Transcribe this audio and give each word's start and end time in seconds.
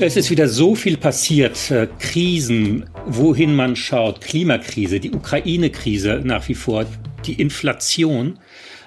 Es 0.00 0.16
ist 0.16 0.30
wieder 0.30 0.48
so 0.48 0.76
viel 0.76 0.96
passiert. 0.96 1.72
Äh, 1.72 1.88
Krisen, 1.98 2.88
wohin 3.06 3.56
man 3.56 3.74
schaut, 3.74 4.20
Klimakrise, 4.20 5.00
die 5.00 5.10
Ukraine-Krise 5.10 6.22
nach 6.22 6.48
wie 6.48 6.54
vor, 6.54 6.86
die 7.26 7.32
Inflation. 7.32 8.38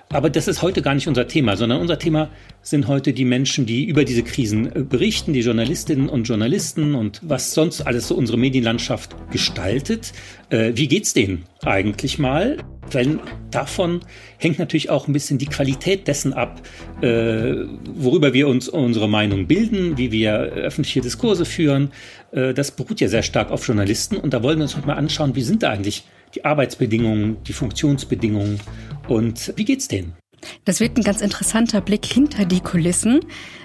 Aber 0.07 0.29
das 0.29 0.47
ist 0.47 0.61
heute 0.61 0.81
gar 0.81 0.95
nicht 0.95 1.09
unser 1.09 1.27
Thema, 1.27 1.57
sondern 1.57 1.81
unser 1.81 1.99
Thema 1.99 2.29
sind 2.61 2.87
heute 2.87 3.11
die 3.11 3.25
Menschen, 3.25 3.65
die 3.65 3.83
über 3.83 4.05
diese 4.05 4.23
Krisen 4.23 4.73
äh, 4.73 4.83
berichten, 4.83 5.33
die 5.33 5.41
Journalistinnen 5.41 6.07
und 6.07 6.29
Journalisten 6.29 6.95
und 6.95 7.19
was 7.23 7.53
sonst 7.53 7.81
alles 7.81 8.07
so 8.07 8.15
unsere 8.15 8.37
Medienlandschaft 8.37 9.13
gestaltet. 9.31 10.13
Äh, 10.49 10.71
wie 10.75 10.87
geht's 10.87 11.13
denen 11.13 11.43
eigentlich 11.61 12.19
mal? 12.19 12.55
Denn 12.93 13.19
davon 13.51 14.01
hängt 14.37 14.59
natürlich 14.59 14.89
auch 14.89 15.07
ein 15.07 15.13
bisschen 15.13 15.37
die 15.37 15.45
Qualität 15.45 16.07
dessen 16.07 16.33
ab, 16.33 16.61
äh, 17.01 17.53
worüber 17.95 18.33
wir 18.33 18.47
uns 18.47 18.67
unsere 18.67 19.07
Meinung 19.07 19.47
bilden, 19.47 19.97
wie 19.97 20.11
wir 20.11 20.33
öffentliche 20.33 21.01
Diskurse 21.01 21.45
führen. 21.45 21.91
Äh, 22.31 22.53
das 22.53 22.71
beruht 22.71 22.99
ja 22.99 23.07
sehr 23.07 23.23
stark 23.23 23.51
auf 23.51 23.65
Journalisten. 23.65 24.17
Und 24.17 24.33
da 24.33 24.43
wollen 24.43 24.57
wir 24.57 24.63
uns 24.63 24.75
heute 24.75 24.87
mal 24.87 24.95
anschauen, 24.95 25.35
wie 25.35 25.41
sind 25.41 25.63
da 25.63 25.69
eigentlich 25.69 26.03
die 26.35 26.45
Arbeitsbedingungen, 26.45 27.37
die 27.47 27.53
Funktionsbedingungen 27.53 28.59
und 29.07 29.53
wie 29.55 29.65
geht's 29.65 29.87
denen? 29.87 30.20
Das 30.65 30.79
wird 30.79 30.97
ein 30.97 31.03
ganz 31.03 31.21
interessanter 31.21 31.81
Blick 31.81 32.05
hinter 32.05 32.45
die 32.45 32.59
Kulissen. 32.59 33.21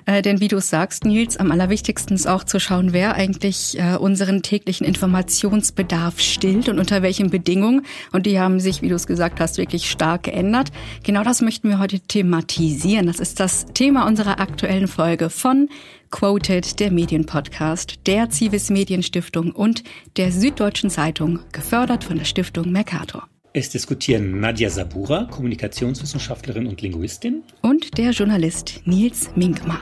Äh, 0.06 0.22
denn 0.22 0.40
wie 0.40 0.48
du 0.48 0.60
sagst, 0.60 1.04
Nils, 1.04 1.36
am 1.36 1.50
allerwichtigsten 1.50 2.14
ist 2.14 2.26
auch 2.26 2.44
zu 2.44 2.60
schauen, 2.60 2.92
wer 2.92 3.14
eigentlich 3.14 3.78
äh, 3.78 3.96
unseren 3.96 4.42
täglichen 4.42 4.86
Informationsbedarf 4.86 6.20
stillt 6.20 6.68
und 6.68 6.78
unter 6.78 7.02
welchen 7.02 7.30
Bedingungen. 7.30 7.84
Und 8.12 8.26
die 8.26 8.38
haben 8.38 8.60
sich, 8.60 8.82
wie 8.82 8.88
du 8.88 8.94
es 8.94 9.06
gesagt 9.06 9.40
hast, 9.40 9.58
wirklich 9.58 9.90
stark 9.90 10.24
geändert. 10.24 10.70
Genau 11.02 11.24
das 11.24 11.42
möchten 11.42 11.68
wir 11.68 11.78
heute 11.78 12.00
thematisieren. 12.00 13.06
Das 13.06 13.20
ist 13.20 13.40
das 13.40 13.66
Thema 13.74 14.06
unserer 14.06 14.40
aktuellen 14.40 14.88
Folge 14.88 15.30
von 15.30 15.68
Quoted, 16.10 16.78
der 16.78 16.92
Medienpodcast, 16.92 18.06
der 18.06 18.30
Civis 18.30 18.70
Medienstiftung 18.70 19.50
und 19.52 19.82
der 20.16 20.30
Süddeutschen 20.30 20.88
Zeitung, 20.88 21.40
gefördert 21.52 22.04
von 22.04 22.16
der 22.16 22.24
Stiftung 22.24 22.70
Mercator. 22.70 23.28
Es 23.58 23.70
diskutieren 23.70 24.38
Nadja 24.38 24.68
Sabura, 24.68 25.28
Kommunikationswissenschaftlerin 25.30 26.66
und 26.66 26.82
Linguistin. 26.82 27.42
Und 27.62 27.96
der 27.96 28.10
Journalist 28.10 28.82
Nils 28.84 29.30
Minkmar. 29.34 29.80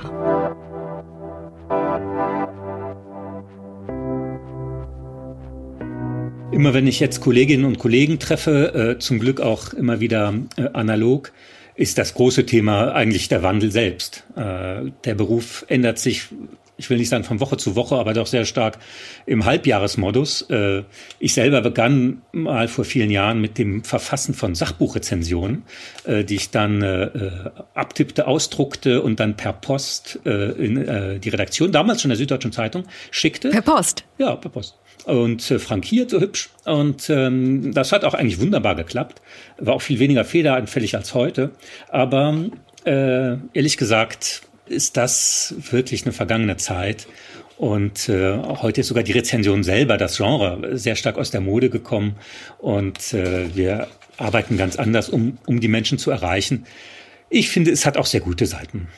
Immer 6.52 6.72
wenn 6.72 6.86
ich 6.86 7.00
jetzt 7.00 7.20
Kolleginnen 7.20 7.64
und 7.64 7.80
Kollegen 7.80 8.20
treffe, 8.20 8.94
äh, 8.94 8.98
zum 9.00 9.18
Glück 9.18 9.40
auch 9.40 9.72
immer 9.72 9.98
wieder 9.98 10.34
äh, 10.56 10.68
analog, 10.72 11.32
ist 11.74 11.98
das 11.98 12.14
große 12.14 12.46
Thema 12.46 12.92
eigentlich 12.92 13.26
der 13.26 13.42
Wandel 13.42 13.72
selbst. 13.72 14.22
Äh, 14.36 14.92
der 15.04 15.16
Beruf 15.16 15.64
ändert 15.66 15.98
sich 15.98 16.28
ich 16.76 16.90
will 16.90 16.98
nicht 16.98 17.08
sagen 17.08 17.24
von 17.24 17.40
Woche 17.40 17.56
zu 17.56 17.76
Woche, 17.76 17.96
aber 17.96 18.14
doch 18.14 18.26
sehr 18.26 18.44
stark 18.44 18.78
im 19.26 19.44
Halbjahresmodus. 19.44 20.42
Äh, 20.50 20.82
ich 21.18 21.34
selber 21.34 21.60
begann 21.60 22.22
mal 22.32 22.68
vor 22.68 22.84
vielen 22.84 23.10
Jahren 23.10 23.40
mit 23.40 23.58
dem 23.58 23.84
Verfassen 23.84 24.34
von 24.34 24.54
Sachbuchrezensionen, 24.54 25.62
äh, 26.04 26.24
die 26.24 26.36
ich 26.36 26.50
dann 26.50 26.82
äh, 26.82 27.30
abtippte, 27.74 28.26
ausdruckte 28.26 29.02
und 29.02 29.20
dann 29.20 29.36
per 29.36 29.52
Post 29.52 30.20
in 30.24 31.20
die 31.20 31.28
Redaktion, 31.28 31.72
damals 31.72 32.02
schon 32.02 32.08
der 32.08 32.16
Süddeutschen 32.16 32.52
Zeitung, 32.52 32.84
schickte. 33.10 33.50
Per 33.50 33.62
Post? 33.62 34.04
Ja, 34.18 34.36
per 34.36 34.50
Post. 34.50 34.76
Und 35.04 35.42
frankiert, 35.42 36.10
so 36.10 36.20
hübsch. 36.20 36.50
Und 36.64 37.08
ähm, 37.10 37.72
das 37.74 37.92
hat 37.92 38.04
auch 38.04 38.14
eigentlich 38.14 38.40
wunderbar 38.40 38.74
geklappt. 38.74 39.20
War 39.58 39.74
auch 39.74 39.82
viel 39.82 39.98
weniger 39.98 40.24
federanfällig 40.24 40.96
als 40.96 41.14
heute. 41.14 41.50
Aber 41.88 42.44
äh, 42.84 43.36
ehrlich 43.52 43.76
gesagt, 43.76 44.42
ist 44.66 44.96
das 44.96 45.54
wirklich 45.70 46.04
eine 46.04 46.12
vergangene 46.12 46.56
Zeit. 46.56 47.06
Und 47.56 48.08
äh, 48.08 48.36
heute 48.38 48.80
ist 48.80 48.88
sogar 48.88 49.04
die 49.04 49.12
Rezension 49.12 49.62
selber, 49.62 49.96
das 49.96 50.16
Genre, 50.16 50.76
sehr 50.76 50.96
stark 50.96 51.18
aus 51.18 51.30
der 51.30 51.40
Mode 51.40 51.70
gekommen. 51.70 52.16
Und 52.58 53.14
äh, 53.14 53.54
wir 53.54 53.88
arbeiten 54.18 54.56
ganz 54.56 54.76
anders, 54.76 55.08
um, 55.08 55.38
um 55.46 55.60
die 55.60 55.68
Menschen 55.68 55.98
zu 55.98 56.10
erreichen. 56.10 56.66
Ich 57.30 57.50
finde, 57.50 57.70
es 57.70 57.86
hat 57.86 57.96
auch 57.96 58.06
sehr 58.06 58.20
gute 58.20 58.46
Seiten. 58.46 58.88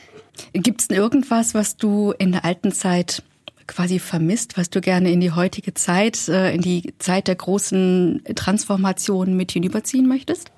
Gibt 0.53 0.81
es 0.81 0.89
irgendwas, 0.89 1.53
was 1.53 1.77
du 1.77 2.13
in 2.17 2.31
der 2.31 2.45
alten 2.45 2.71
Zeit 2.71 3.23
quasi 3.67 3.99
vermisst, 3.99 4.57
was 4.57 4.69
du 4.69 4.81
gerne 4.81 5.11
in 5.11 5.19
die 5.19 5.31
heutige 5.31 5.73
Zeit, 5.73 6.27
äh, 6.27 6.53
in 6.53 6.61
die 6.61 6.93
Zeit 6.99 7.27
der 7.27 7.35
großen 7.35 8.23
Transformation 8.35 9.35
mit 9.35 9.51
hinüberziehen 9.51 10.07
möchtest? 10.07 10.51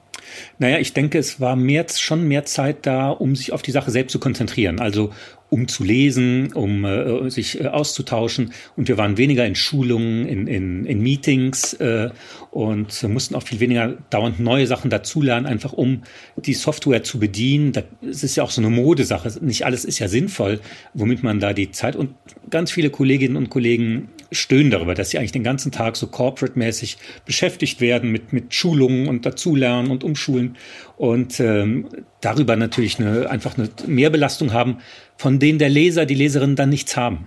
Naja, 0.58 0.78
ich 0.80 0.94
denke, 0.94 1.18
es 1.18 1.40
war 1.40 1.56
mehr, 1.56 1.86
schon 1.90 2.28
mehr 2.28 2.46
Zeit 2.46 2.86
da, 2.86 3.10
um 3.10 3.36
sich 3.36 3.52
auf 3.52 3.62
die 3.62 3.72
Sache 3.72 3.92
selbst 3.92 4.12
zu 4.12 4.20
konzentrieren. 4.20 4.80
Also 4.80 5.12
um 5.50 5.68
zu 5.68 5.84
lesen, 5.84 6.54
um 6.54 6.86
äh, 6.86 7.30
sich 7.30 7.60
äh, 7.60 7.68
auszutauschen. 7.68 8.54
Und 8.76 8.88
wir 8.88 8.98
waren 8.98 9.18
weniger 9.18 9.46
in 9.46 9.56
Schulungen, 9.56 10.28
in, 10.28 10.48
in, 10.48 10.86
in 10.86 11.02
Meetings 11.02 11.74
äh, 11.74 12.10
und 12.52 13.04
mussten 13.04 13.36
auch 13.36 13.44
viel 13.44 13.60
weniger 13.60 13.98
dauernd 14.10 14.40
neue 14.40 14.68
Sachen 14.68 14.90
dazulernen, 14.90 15.46
einfach 15.46 15.74
um 15.74 16.04
die 16.38 16.54
Software 16.54 17.04
zu 17.04 17.20
bedienen. 17.20 17.74
Das 17.74 18.24
ist 18.24 18.36
ja 18.36 18.44
auch 18.44 18.52
so 18.52 18.62
eine 18.62 18.70
Modesache. 18.70 19.32
Nicht 19.44 19.66
alles 19.66 19.86
ist 19.86 20.00
ja 20.00 20.08
sinnvoll, 20.08 20.60
womit 20.94 21.24
man 21.24 21.40
da 21.40 21.54
die 21.54 21.72
Zeit 21.72 21.96
und 21.96 22.12
ganz 22.50 22.72
viele 22.72 22.90
Kolleginnen 22.90 23.36
und 23.36 23.50
Kollegen 23.50 24.10
stöhnen 24.32 24.70
darüber, 24.70 24.94
dass 24.94 25.10
sie 25.10 25.18
eigentlich 25.18 25.32
den 25.32 25.44
ganzen 25.44 25.72
Tag 25.72 25.96
so 25.96 26.08
corporate-mäßig 26.08 26.98
beschäftigt 27.26 27.82
werden 27.82 28.12
mit, 28.12 28.34
mit 28.34 28.54
Schulungen 28.54 29.08
und 29.08 29.26
dazulernen 29.26 29.92
und 29.92 30.04
umschulen 30.04 30.56
und 30.98 31.40
ähm, 31.40 31.88
darüber 32.22 32.56
natürlich 32.56 33.00
eine, 33.00 33.30
einfach 33.30 33.58
eine 33.58 33.70
Mehrbelastung 33.88 34.54
haben, 34.54 34.78
von 35.20 35.38
denen 35.38 35.60
der 35.60 35.68
Leser, 35.68 36.06
die 36.06 36.16
Leserin 36.16 36.56
dann 36.56 36.70
nichts 36.70 36.96
haben 36.96 37.26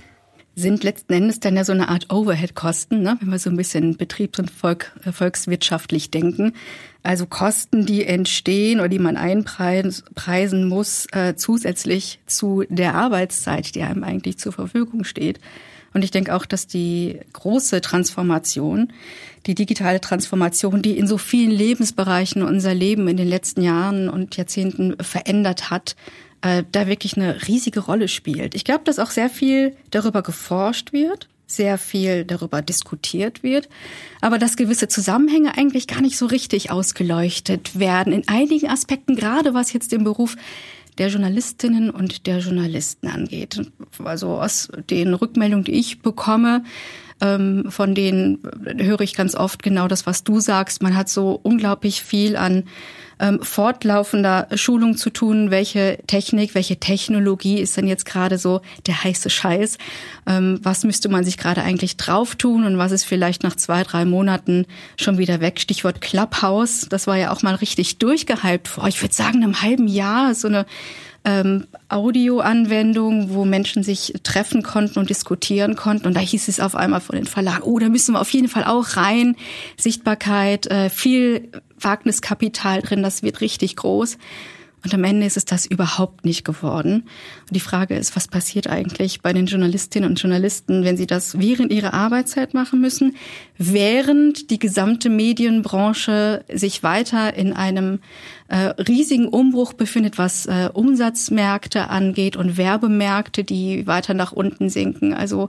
sind 0.54 0.84
letzten 0.84 1.14
Endes 1.14 1.40
dann 1.40 1.56
ja 1.56 1.64
so 1.64 1.72
eine 1.72 1.88
Art 1.88 2.12
Overhead-Kosten, 2.12 3.00
ne? 3.00 3.16
wenn 3.20 3.30
wir 3.30 3.38
so 3.38 3.48
ein 3.48 3.56
bisschen 3.56 3.96
betriebs- 3.96 4.38
und 4.38 4.50
Volk, 4.50 4.92
äh, 5.04 5.10
volkswirtschaftlich 5.12 6.10
denken. 6.10 6.52
Also 7.02 7.26
Kosten, 7.26 7.86
die 7.86 8.04
entstehen 8.04 8.80
oder 8.80 8.90
die 8.90 8.98
man 8.98 9.16
einpreisen 9.16 10.68
muss, 10.68 11.06
äh, 11.12 11.36
zusätzlich 11.36 12.20
zu 12.26 12.64
der 12.68 12.94
Arbeitszeit, 12.94 13.74
die 13.74 13.82
einem 13.82 14.04
eigentlich 14.04 14.38
zur 14.38 14.52
Verfügung 14.52 15.04
steht. 15.04 15.40
Und 15.94 16.04
ich 16.04 16.10
denke 16.10 16.34
auch, 16.34 16.46
dass 16.46 16.66
die 16.66 17.18
große 17.32 17.80
Transformation, 17.80 18.92
die 19.46 19.54
digitale 19.54 20.00
Transformation, 20.00 20.82
die 20.82 20.98
in 20.98 21.06
so 21.06 21.18
vielen 21.18 21.50
Lebensbereichen 21.50 22.42
unser 22.42 22.74
Leben 22.74 23.08
in 23.08 23.16
den 23.16 23.28
letzten 23.28 23.62
Jahren 23.62 24.08
und 24.08 24.36
Jahrzehnten 24.36 24.96
verändert 25.02 25.70
hat, 25.70 25.96
äh, 26.42 26.64
da 26.70 26.86
wirklich 26.86 27.16
eine 27.16 27.46
riesige 27.48 27.80
Rolle 27.80 28.08
spielt. 28.08 28.54
Ich 28.54 28.64
glaube, 28.64 28.84
dass 28.84 28.98
auch 28.98 29.10
sehr 29.10 29.30
viel 29.30 29.76
darüber 29.90 30.22
geforscht 30.22 30.92
wird, 30.92 31.28
sehr 31.46 31.78
viel 31.78 32.24
darüber 32.24 32.62
diskutiert 32.62 33.42
wird, 33.42 33.68
aber 34.20 34.38
dass 34.38 34.56
gewisse 34.56 34.88
Zusammenhänge 34.88 35.56
eigentlich 35.56 35.86
gar 35.86 36.00
nicht 36.00 36.16
so 36.16 36.26
richtig 36.26 36.70
ausgeleuchtet 36.70 37.78
werden. 37.78 38.12
In 38.12 38.28
einigen 38.28 38.68
Aspekten, 38.68 39.16
gerade 39.16 39.54
was 39.54 39.72
jetzt 39.72 39.92
den 39.92 40.04
Beruf 40.04 40.36
der 40.98 41.08
Journalistinnen 41.08 41.90
und 41.90 42.26
der 42.26 42.38
Journalisten 42.38 43.08
angeht. 43.08 43.60
Also 44.04 44.40
aus 44.40 44.68
den 44.90 45.14
Rückmeldungen, 45.14 45.64
die 45.64 45.72
ich 45.72 46.02
bekomme, 46.02 46.64
ähm, 47.20 47.66
von 47.70 47.94
denen 47.94 48.40
höre 48.78 49.00
ich 49.00 49.14
ganz 49.14 49.34
oft 49.34 49.62
genau 49.62 49.88
das, 49.88 50.06
was 50.06 50.24
du 50.24 50.40
sagst. 50.40 50.82
Man 50.82 50.96
hat 50.96 51.08
so 51.08 51.38
unglaublich 51.42 52.02
viel 52.02 52.36
an 52.36 52.64
ähm, 53.22 53.38
fortlaufender 53.40 54.48
Schulung 54.56 54.96
zu 54.96 55.08
tun, 55.08 55.52
welche 55.52 55.98
Technik, 56.08 56.56
welche 56.56 56.78
Technologie 56.80 57.60
ist 57.60 57.76
denn 57.76 57.86
jetzt 57.86 58.04
gerade 58.04 58.36
so 58.36 58.60
der 58.86 59.04
heiße 59.04 59.30
Scheiß? 59.30 59.78
Ähm, 60.26 60.58
was 60.62 60.82
müsste 60.82 61.08
man 61.08 61.24
sich 61.24 61.38
gerade 61.38 61.62
eigentlich 61.62 61.96
drauf 61.96 62.34
tun 62.34 62.64
und 62.64 62.78
was 62.78 62.90
ist 62.90 63.04
vielleicht 63.04 63.44
nach 63.44 63.54
zwei, 63.54 63.84
drei 63.84 64.04
Monaten 64.04 64.66
schon 64.96 65.18
wieder 65.18 65.40
weg? 65.40 65.60
Stichwort 65.60 66.00
Clubhouse, 66.00 66.88
das 66.90 67.06
war 67.06 67.16
ja 67.16 67.30
auch 67.30 67.42
mal 67.42 67.54
richtig 67.54 67.98
durchgehypt 67.98 68.66
vor, 68.66 68.88
ich 68.88 69.00
würde 69.00 69.14
sagen, 69.14 69.42
einem 69.42 69.62
halben 69.62 69.86
Jahr, 69.86 70.34
so 70.34 70.48
eine 70.48 70.66
ähm, 71.24 71.66
Audioanwendung, 71.88 73.34
wo 73.34 73.44
Menschen 73.44 73.82
sich 73.82 74.14
treffen 74.22 74.62
konnten 74.62 74.98
und 74.98 75.10
diskutieren 75.10 75.76
konnten. 75.76 76.06
Und 76.06 76.14
da 76.14 76.20
hieß 76.20 76.48
es 76.48 76.60
auf 76.60 76.74
einmal 76.74 77.00
von 77.00 77.16
den 77.16 77.26
Verlagen, 77.26 77.62
oh, 77.62 77.78
da 77.78 77.88
müssen 77.88 78.14
wir 78.14 78.20
auf 78.20 78.30
jeden 78.30 78.48
Fall 78.48 78.64
auch 78.64 78.96
rein. 78.96 79.36
Sichtbarkeit, 79.76 80.66
äh, 80.66 80.90
viel 80.90 81.50
Wagniskapital 81.78 82.82
drin, 82.82 83.02
das 83.02 83.22
wird 83.22 83.40
richtig 83.40 83.76
groß. 83.76 84.18
Und 84.84 84.92
am 84.94 85.04
Ende 85.04 85.26
ist 85.26 85.36
es 85.36 85.44
das 85.44 85.64
überhaupt 85.64 86.24
nicht 86.24 86.44
geworden. 86.44 87.04
Und 87.42 87.52
die 87.52 87.60
Frage 87.60 87.94
ist, 87.94 88.16
was 88.16 88.26
passiert 88.26 88.66
eigentlich 88.66 89.22
bei 89.22 89.32
den 89.32 89.46
Journalistinnen 89.46 90.10
und 90.10 90.20
Journalisten, 90.20 90.82
wenn 90.82 90.96
sie 90.96 91.06
das 91.06 91.38
während 91.38 91.72
ihrer 91.72 91.94
Arbeitszeit 91.94 92.52
machen 92.52 92.80
müssen, 92.80 93.14
während 93.58 94.50
die 94.50 94.58
gesamte 94.58 95.08
Medienbranche 95.08 96.44
sich 96.52 96.82
weiter 96.82 97.34
in 97.34 97.52
einem 97.52 98.00
äh, 98.48 98.74
riesigen 98.82 99.28
Umbruch 99.28 99.72
befindet, 99.72 100.18
was 100.18 100.46
äh, 100.46 100.68
Umsatzmärkte 100.72 101.88
angeht 101.88 102.36
und 102.36 102.56
Werbemärkte, 102.56 103.44
die 103.44 103.86
weiter 103.86 104.14
nach 104.14 104.32
unten 104.32 104.68
sinken. 104.68 105.14
Also 105.14 105.48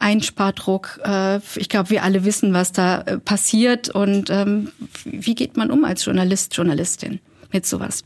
Einspardruck. 0.00 1.00
Äh, 1.04 1.38
ich 1.54 1.68
glaube, 1.68 1.90
wir 1.90 2.02
alle 2.02 2.24
wissen, 2.24 2.52
was 2.52 2.72
da 2.72 3.02
äh, 3.02 3.18
passiert. 3.18 3.90
Und 3.90 4.28
ähm, 4.30 4.72
wie 5.04 5.36
geht 5.36 5.56
man 5.56 5.70
um 5.70 5.84
als 5.84 6.04
Journalist, 6.04 6.56
Journalistin 6.56 7.20
mit 7.52 7.64
sowas? 7.64 8.02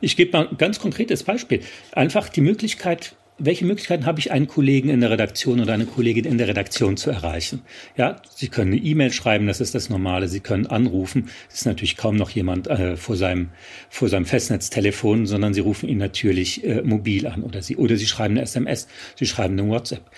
Ich 0.00 0.16
gebe 0.16 0.36
mal 0.36 0.48
ein 0.48 0.56
ganz 0.56 0.80
konkretes 0.80 1.22
Beispiel. 1.22 1.60
Einfach 1.92 2.28
die 2.28 2.40
Möglichkeit, 2.40 3.16
welche 3.38 3.66
Möglichkeiten 3.66 4.06
habe 4.06 4.18
ich, 4.18 4.32
einen 4.32 4.46
Kollegen 4.46 4.88
in 4.88 5.00
der 5.00 5.10
Redaktion 5.10 5.60
oder 5.60 5.74
eine 5.74 5.84
Kollegin 5.84 6.24
in 6.24 6.38
der 6.38 6.48
Redaktion 6.48 6.96
zu 6.96 7.10
erreichen? 7.10 7.62
Ja, 7.96 8.22
Sie 8.34 8.48
können 8.48 8.72
eine 8.72 8.80
E-Mail 8.80 9.12
schreiben, 9.12 9.46
das 9.46 9.60
ist 9.60 9.74
das 9.74 9.90
Normale. 9.90 10.28
Sie 10.28 10.40
können 10.40 10.66
anrufen. 10.66 11.28
Es 11.50 11.56
ist 11.56 11.66
natürlich 11.66 11.96
kaum 11.96 12.16
noch 12.16 12.30
jemand 12.30 12.66
äh, 12.66 12.96
vor 12.96 13.16
seinem 13.16 13.50
vor 13.90 14.08
seinem 14.08 14.24
Festnetztelefon, 14.24 15.26
sondern 15.26 15.52
Sie 15.52 15.60
rufen 15.60 15.88
ihn 15.88 15.98
natürlich 15.98 16.64
äh, 16.64 16.82
mobil 16.82 17.26
an 17.26 17.42
oder 17.42 17.60
Sie 17.60 17.76
oder 17.76 17.96
Sie 17.96 18.06
schreiben 18.06 18.34
eine 18.34 18.42
SMS, 18.42 18.88
Sie 19.16 19.26
schreiben 19.26 19.58
eine 19.58 19.68
WhatsApp. 19.68 20.10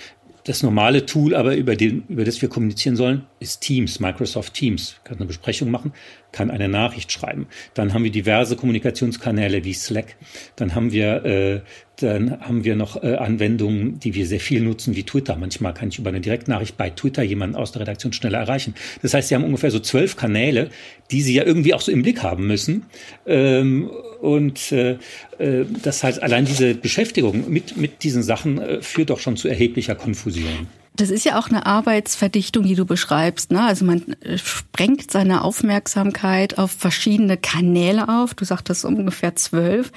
Das 0.44 0.62
normale 0.62 1.04
Tool, 1.04 1.34
aber 1.34 1.56
über, 1.56 1.76
den, 1.76 2.04
über 2.08 2.24
das 2.24 2.40
wir 2.40 2.48
kommunizieren 2.48 2.96
sollen, 2.96 3.26
ist 3.38 3.60
Teams, 3.60 4.00
Microsoft 4.00 4.54
Teams. 4.54 4.96
Kann 5.04 5.18
eine 5.18 5.26
Besprechung 5.26 5.70
machen, 5.70 5.92
kann 6.32 6.50
eine 6.50 6.68
Nachricht 6.68 7.10
schreiben. 7.10 7.46
Dann 7.74 7.94
haben 7.94 8.04
wir 8.04 8.10
diverse 8.10 8.56
Kommunikationskanäle 8.56 9.64
wie 9.64 9.72
Slack. 9.72 10.16
Dann 10.56 10.74
haben 10.74 10.92
wir, 10.92 11.24
äh, 11.24 11.60
dann 12.00 12.40
haben 12.40 12.64
wir 12.64 12.76
noch 12.76 13.02
äh, 13.02 13.14
Anwendungen, 13.16 13.98
die 13.98 14.14
wir 14.14 14.26
sehr 14.26 14.40
viel 14.40 14.60
nutzen, 14.60 14.94
wie 14.94 15.04
Twitter. 15.04 15.36
Manchmal 15.36 15.74
kann 15.74 15.88
ich 15.88 15.98
über 15.98 16.10
eine 16.10 16.20
Direktnachricht 16.20 16.76
bei 16.76 16.90
Twitter 16.90 17.22
jemanden 17.22 17.56
aus 17.56 17.72
der 17.72 17.82
Redaktion 17.82 18.12
schneller 18.12 18.38
erreichen. 18.38 18.74
Das 19.02 19.14
heißt, 19.14 19.28
Sie 19.28 19.34
haben 19.34 19.44
ungefähr 19.44 19.70
so 19.70 19.80
zwölf 19.80 20.16
Kanäle, 20.16 20.70
die 21.10 21.22
Sie 21.22 21.34
ja 21.34 21.44
irgendwie 21.44 21.74
auch 21.74 21.80
so 21.80 21.90
im 21.90 22.02
Blick 22.02 22.22
haben 22.22 22.46
müssen. 22.46 22.86
Ähm, 23.26 23.90
und 24.20 24.72
äh, 24.72 24.98
äh 25.38 25.64
das 25.82 26.04
heißt, 26.04 26.22
allein 26.22 26.44
diese 26.44 26.74
Beschäftigung 26.74 27.50
mit, 27.50 27.76
mit 27.76 28.02
diesen 28.02 28.22
Sachen 28.22 28.58
äh, 28.58 28.82
führt 28.82 29.10
doch 29.10 29.20
schon 29.20 29.36
zu 29.36 29.48
erheblicher 29.48 29.94
Konfusion. 29.94 30.68
Das 30.98 31.10
ist 31.10 31.24
ja 31.24 31.38
auch 31.38 31.48
eine 31.48 31.64
Arbeitsverdichtung, 31.64 32.64
die 32.64 32.74
du 32.74 32.84
beschreibst. 32.84 33.52
Ne? 33.52 33.62
Also 33.62 33.84
man 33.84 34.02
äh, 34.20 34.36
sprengt 34.36 35.12
seine 35.12 35.44
Aufmerksamkeit 35.44 36.58
auf 36.58 36.72
verschiedene 36.72 37.36
Kanäle 37.36 38.08
auf. 38.08 38.34
Du 38.34 38.44
sagtest 38.44 38.84
ungefähr 38.84 39.36
zwölf. 39.36 39.92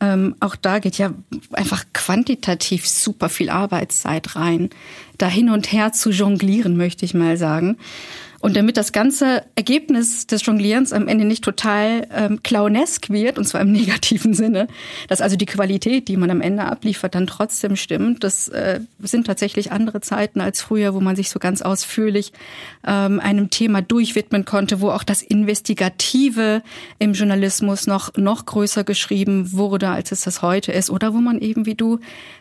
Ähm, 0.00 0.36
auch 0.38 0.54
da 0.54 0.78
geht 0.78 0.96
ja 0.96 1.12
einfach 1.52 1.84
quantitativ 1.92 2.88
super 2.88 3.28
viel 3.28 3.50
Arbeitszeit 3.50 4.36
rein. 4.36 4.70
Da 5.18 5.26
hin 5.26 5.50
und 5.50 5.72
her 5.72 5.92
zu 5.92 6.10
jonglieren, 6.10 6.76
möchte 6.76 7.04
ich 7.04 7.14
mal 7.14 7.36
sagen. 7.36 7.76
Und 8.40 8.56
damit 8.56 8.76
das 8.76 8.92
ganze 8.92 9.42
Ergebnis 9.56 10.28
des 10.28 10.46
Jonglierens 10.46 10.92
am 10.92 11.08
Ende 11.08 11.24
nicht 11.24 11.42
total 11.42 12.06
ähm, 12.14 12.40
clownesk 12.42 13.10
wird, 13.10 13.36
und 13.36 13.46
zwar 13.46 13.60
im 13.60 13.72
negativen 13.78 14.32
Sinne, 14.32 14.68
dass 15.08 15.20
also 15.20 15.36
die 15.36 15.46
Qualität, 15.46 16.06
die 16.06 16.16
man 16.16 16.30
am 16.30 16.40
Ende 16.40 16.64
abliefert, 16.64 17.16
dann 17.16 17.26
trotzdem 17.26 17.74
stimmt, 17.74 18.22
das 18.22 18.46
äh, 18.48 18.80
sind 19.00 19.26
tatsächlich 19.26 19.72
andere 19.72 20.00
Zeiten 20.00 20.40
als 20.40 20.62
früher, 20.62 20.94
wo 20.94 21.00
man 21.00 21.16
sich 21.16 21.30
so 21.30 21.40
ganz 21.40 21.62
ausführlich 21.62 22.32
ähm, 22.86 23.18
einem 23.18 23.50
Thema 23.50 23.82
durchwidmen 23.82 24.44
konnte, 24.44 24.80
wo 24.80 24.90
auch 24.90 25.02
das 25.02 25.22
Investigative 25.22 26.62
im 27.00 27.14
Journalismus 27.14 27.88
noch, 27.88 28.14
noch 28.16 28.46
größer 28.46 28.84
geschrieben 28.84 29.52
wurde, 29.52 29.88
als 29.88 30.12
es 30.12 30.20
das 30.20 30.42
heute 30.42 30.70
ist, 30.70 30.90
oder 30.90 31.12
wo 31.12 31.18
man 31.18 31.40
eben 31.40 31.66
wie 31.66 31.74
du 31.74 31.98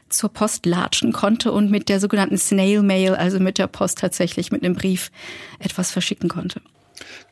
zur 0.10 0.30
Post 0.30 0.66
latschen 0.66 1.12
konnte 1.14 1.52
und 1.52 1.72
mit 1.72 1.90
der 1.90 2.00
sogenannten 2.00 2.38
Snail 2.38 2.82
Mail, 2.84 3.16
also 3.16 3.40
mit 3.40 3.58
der 3.58 3.68
Post 3.68 4.00
tatsächlich 4.00 4.52
mit 4.52 4.64
einem 4.64 4.76
Brief 4.76 5.12
etwas 5.60 5.92
verschicken 5.92 6.30
konnte. 6.30 6.62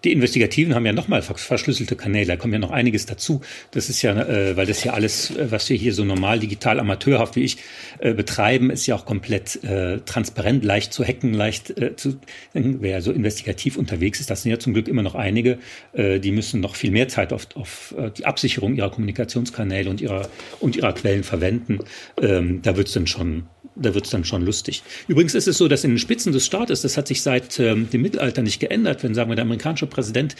Die 0.04 0.12
Investigativen 0.12 0.76
haben 0.76 0.86
ja 0.86 0.94
nochmal 0.94 1.22
verschlüsselte 1.22 1.96
Kanäle, 1.96 2.28
da 2.28 2.36
kommt 2.38 2.54
ja 2.54 2.60
noch 2.60 2.72
einiges 2.72 3.06
dazu. 3.06 3.42
Das 3.72 3.90
ist 3.90 4.02
ja, 4.04 4.14
äh, 4.14 4.56
weil 4.56 4.68
das 4.68 4.84
ja 4.84 4.94
alles, 4.94 5.32
äh, 5.32 5.52
was 5.52 5.68
wir 5.70 5.78
hier 5.78 5.94
so 5.94 6.06
normal, 6.06 6.40
digital, 6.40 6.80
amateurhaft 6.80 7.36
wie 7.36 7.44
ich 7.44 7.58
äh, 8.00 8.14
betreiben, 8.14 8.70
ist 8.70 8.86
ja 8.86 8.96
auch 8.96 9.06
komplett 9.06 9.64
äh, 9.64 10.00
transparent, 10.02 10.64
leicht 10.64 10.94
zu 10.94 11.04
hacken, 11.04 11.34
leicht 11.34 11.72
äh, 11.80 11.96
zu, 11.96 12.20
wer 12.54 13.02
so 13.02 13.12
investigativ 13.12 13.78
unterwegs 13.78 14.20
ist, 14.20 14.30
das 14.30 14.44
sind 14.44 14.52
ja 14.52 14.60
zum 14.60 14.74
Glück 14.74 14.88
immer 14.88 15.02
noch 15.02 15.16
einige, 15.16 15.58
äh, 15.94 16.20
die 16.20 16.32
müssen 16.32 16.62
noch 16.62 16.76
viel 16.76 16.92
mehr 16.92 17.08
Zeit 17.08 17.34
auf, 17.34 17.48
auf 17.56 17.96
die 18.18 18.26
Absicherung 18.26 18.76
ihrer 18.76 18.92
Kommunikationskanäle 18.92 19.90
und 19.90 20.02
ihrer, 20.02 20.30
und 20.60 20.76
ihrer 20.76 20.94
Quellen 20.94 21.24
verwenden. 21.24 21.80
Ähm, 22.22 22.62
da 22.62 22.78
wird 22.78 22.88
es 22.88 22.94
dann 22.94 23.08
schon 23.08 23.48
da 23.76 23.94
wird 23.94 24.06
es 24.06 24.12
dann 24.12 24.24
schon 24.24 24.46
lustig. 24.46 24.84
Übrigens 25.08 25.36
ist 25.36 25.48
es 25.48 25.58
so, 25.58 25.68
dass 25.68 25.84
in 25.84 25.92
den 25.92 26.00
Spitzen 26.00 26.32
des 26.32 26.46
Staates, 26.46 26.82
das 26.82 26.98
hat 26.98 27.08
sich 27.08 27.22
seit 27.22 27.60
ähm, 27.60 27.90
dem 27.90 28.02
Mittelalter 28.02 28.42
nicht 28.42 28.60
geändert, 28.60 29.04
wenn 29.04 29.14
sagen 29.14 29.30
wir 29.30 29.36
der 29.36 29.44
amerikanische 29.44 29.88
Präsident 29.88 30.36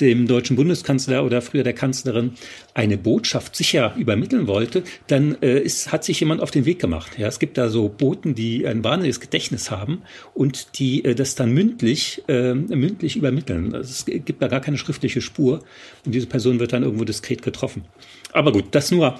dem 0.00 0.26
deutschen 0.26 0.56
Bundeskanzler 0.56 1.24
oder 1.24 1.40
früher 1.42 1.62
der 1.62 1.72
Kanzlerin 1.72 2.32
eine 2.74 2.98
Botschaft 2.98 3.54
sicher 3.54 3.94
übermitteln 3.96 4.46
wollte, 4.46 4.82
dann 5.06 5.36
äh, 5.42 5.60
ist, 5.60 5.92
hat 5.92 6.04
sich 6.04 6.20
jemand 6.20 6.40
auf 6.40 6.50
den 6.50 6.64
Weg 6.64 6.80
gemacht. 6.80 7.18
Ja, 7.18 7.28
es 7.28 7.38
gibt 7.38 7.58
da 7.58 7.68
so 7.68 7.88
Boten, 7.88 8.34
die 8.34 8.66
ein 8.66 8.82
wahnsinniges 8.82 9.20
Gedächtnis 9.20 9.70
haben 9.70 10.02
und 10.34 10.78
die 10.78 11.04
äh, 11.04 11.14
das 11.14 11.34
dann 11.34 11.52
mündlich, 11.52 12.22
äh, 12.28 12.54
mündlich 12.54 13.16
übermitteln. 13.16 13.74
Also 13.74 13.90
es 13.90 14.04
gibt 14.24 14.42
da 14.42 14.48
gar 14.48 14.60
keine 14.60 14.78
schriftliche 14.78 15.20
Spur 15.20 15.62
und 16.04 16.14
diese 16.14 16.26
Person 16.26 16.58
wird 16.58 16.72
dann 16.72 16.82
irgendwo 16.82 17.04
diskret 17.04 17.42
getroffen. 17.42 17.84
Aber 18.32 18.52
gut, 18.52 18.66
das 18.72 18.90
nur 18.90 19.18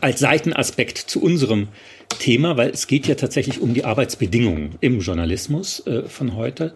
als 0.00 0.20
Seitenaspekt 0.20 0.98
zu 0.98 1.20
unserem 1.20 1.68
Thema, 2.18 2.56
weil 2.56 2.70
es 2.70 2.86
geht 2.86 3.06
ja 3.06 3.14
tatsächlich 3.14 3.60
um 3.60 3.74
die 3.74 3.84
Arbeitsbedingungen 3.84 4.76
im 4.80 5.00
Journalismus 5.00 5.86
äh, 5.86 6.02
von 6.02 6.36
heute, 6.36 6.74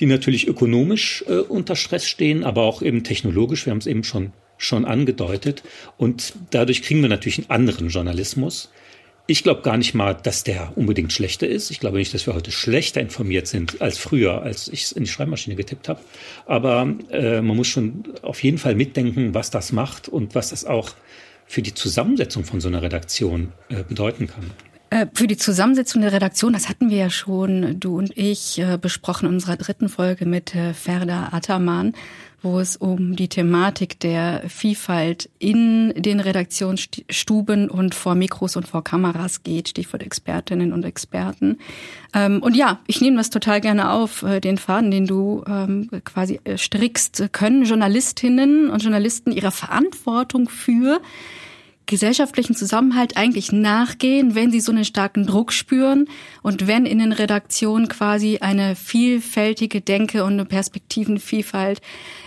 die 0.00 0.06
natürlich 0.06 0.48
ökonomisch 0.48 1.24
äh, 1.28 1.38
unter 1.38 1.76
Stress 1.76 2.06
stehen, 2.08 2.44
aber 2.44 2.62
auch 2.62 2.82
eben 2.82 3.04
technologisch. 3.04 3.66
Wir 3.66 3.72
haben 3.72 3.78
es 3.78 3.86
eben 3.86 4.04
schon 4.04 4.32
schon 4.58 4.84
angedeutet 4.84 5.62
und 5.98 6.34
dadurch 6.50 6.82
kriegen 6.82 7.02
wir 7.02 7.08
natürlich 7.08 7.38
einen 7.38 7.50
anderen 7.50 7.88
Journalismus. 7.88 8.70
Ich 9.28 9.42
glaube 9.42 9.62
gar 9.62 9.76
nicht 9.76 9.92
mal, 9.92 10.14
dass 10.14 10.44
der 10.44 10.72
unbedingt 10.76 11.12
schlechter 11.12 11.48
ist. 11.48 11.72
Ich 11.72 11.80
glaube 11.80 11.98
nicht, 11.98 12.14
dass 12.14 12.26
wir 12.26 12.34
heute 12.34 12.52
schlechter 12.52 13.00
informiert 13.00 13.48
sind 13.48 13.82
als 13.82 13.98
früher, 13.98 14.42
als 14.42 14.68
ich 14.68 14.84
es 14.84 14.92
in 14.92 15.02
die 15.02 15.10
Schreibmaschine 15.10 15.56
getippt 15.56 15.88
habe. 15.88 16.00
Aber 16.46 16.94
äh, 17.10 17.40
man 17.42 17.56
muss 17.56 17.66
schon 17.66 18.04
auf 18.22 18.42
jeden 18.44 18.58
Fall 18.58 18.76
mitdenken, 18.76 19.34
was 19.34 19.50
das 19.50 19.72
macht 19.72 20.08
und 20.08 20.36
was 20.36 20.50
das 20.50 20.64
auch 20.64 20.90
für 21.46 21.62
die 21.62 21.74
Zusammensetzung 21.74 22.44
von 22.44 22.60
so 22.60 22.68
einer 22.68 22.82
Redaktion 22.82 23.52
äh, 23.68 23.82
bedeuten 23.82 24.28
kann. 24.28 24.52
Äh, 24.90 25.06
für 25.14 25.26
die 25.26 25.36
Zusammensetzung 25.36 26.02
der 26.02 26.12
Redaktion, 26.12 26.52
das 26.52 26.68
hatten 26.68 26.90
wir 26.90 26.96
ja 26.96 27.10
schon, 27.10 27.80
du 27.80 27.98
und 27.98 28.16
ich, 28.16 28.58
äh, 28.58 28.78
besprochen 28.80 29.26
in 29.26 29.34
unserer 29.34 29.56
dritten 29.56 29.88
Folge 29.88 30.26
mit 30.26 30.54
äh, 30.54 30.74
Ferda 30.74 31.30
Ataman, 31.32 31.92
wo 32.40 32.60
es 32.60 32.76
um 32.76 33.16
die 33.16 33.26
Thematik 33.26 33.98
der 33.98 34.44
Vielfalt 34.48 35.28
in 35.40 35.92
den 35.96 36.20
Redaktionsstuben 36.20 37.68
und 37.68 37.96
vor 37.96 38.14
Mikros 38.14 38.54
und 38.54 38.68
vor 38.68 38.84
Kameras 38.84 39.42
geht, 39.42 39.70
Stichwort 39.70 40.04
Expertinnen 40.04 40.72
und 40.72 40.84
Experten. 40.84 41.58
Ähm, 42.14 42.40
und 42.40 42.54
ja, 42.54 42.78
ich 42.86 43.00
nehme 43.00 43.16
das 43.16 43.30
total 43.30 43.60
gerne 43.60 43.90
auf, 43.90 44.24
den 44.44 44.58
Faden, 44.58 44.92
den 44.92 45.06
du 45.06 45.42
ähm, 45.48 45.90
quasi 46.04 46.38
strickst. 46.56 47.30
Können 47.32 47.64
Journalistinnen 47.64 48.70
und 48.70 48.82
Journalisten 48.82 49.32
ihrer 49.32 49.50
Verantwortung 49.50 50.48
für 50.48 51.00
gesellschaftlichen 51.86 52.54
Zusammenhalt 52.54 53.16
eigentlich 53.16 53.52
nachgehen, 53.52 54.34
wenn 54.34 54.50
sie 54.50 54.60
so 54.60 54.72
einen 54.72 54.84
starken 54.84 55.26
Druck 55.26 55.52
spüren 55.52 56.08
und 56.42 56.66
wenn 56.66 56.84
in 56.84 56.98
den 56.98 57.12
Redaktionen 57.12 57.88
quasi 57.88 58.38
eine 58.38 58.74
vielfältige 58.74 59.80
Denke 59.80 60.24
und 60.24 60.34
eine 60.34 60.44
Perspektivenvielfalt 60.44 61.80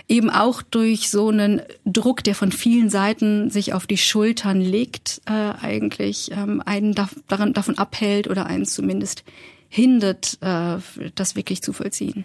eben 0.08 0.30
auch 0.30 0.62
durch 0.62 1.10
so 1.10 1.28
einen 1.28 1.62
Druck, 1.84 2.24
der 2.24 2.34
von 2.34 2.52
vielen 2.52 2.90
Seiten 2.90 3.50
sich 3.50 3.74
auf 3.74 3.86
die 3.86 3.98
Schultern 3.98 4.60
legt, 4.60 5.20
äh, 5.26 5.32
eigentlich 5.32 6.30
ähm, 6.32 6.62
einen 6.64 6.94
da, 6.94 7.08
daran, 7.28 7.52
davon 7.52 7.78
abhält 7.78 8.28
oder 8.28 8.46
einen 8.46 8.64
zumindest 8.64 9.24
hindert, 9.68 10.38
äh, 10.40 10.78
das 11.14 11.36
wirklich 11.36 11.62
zu 11.62 11.72
vollziehen. 11.72 12.24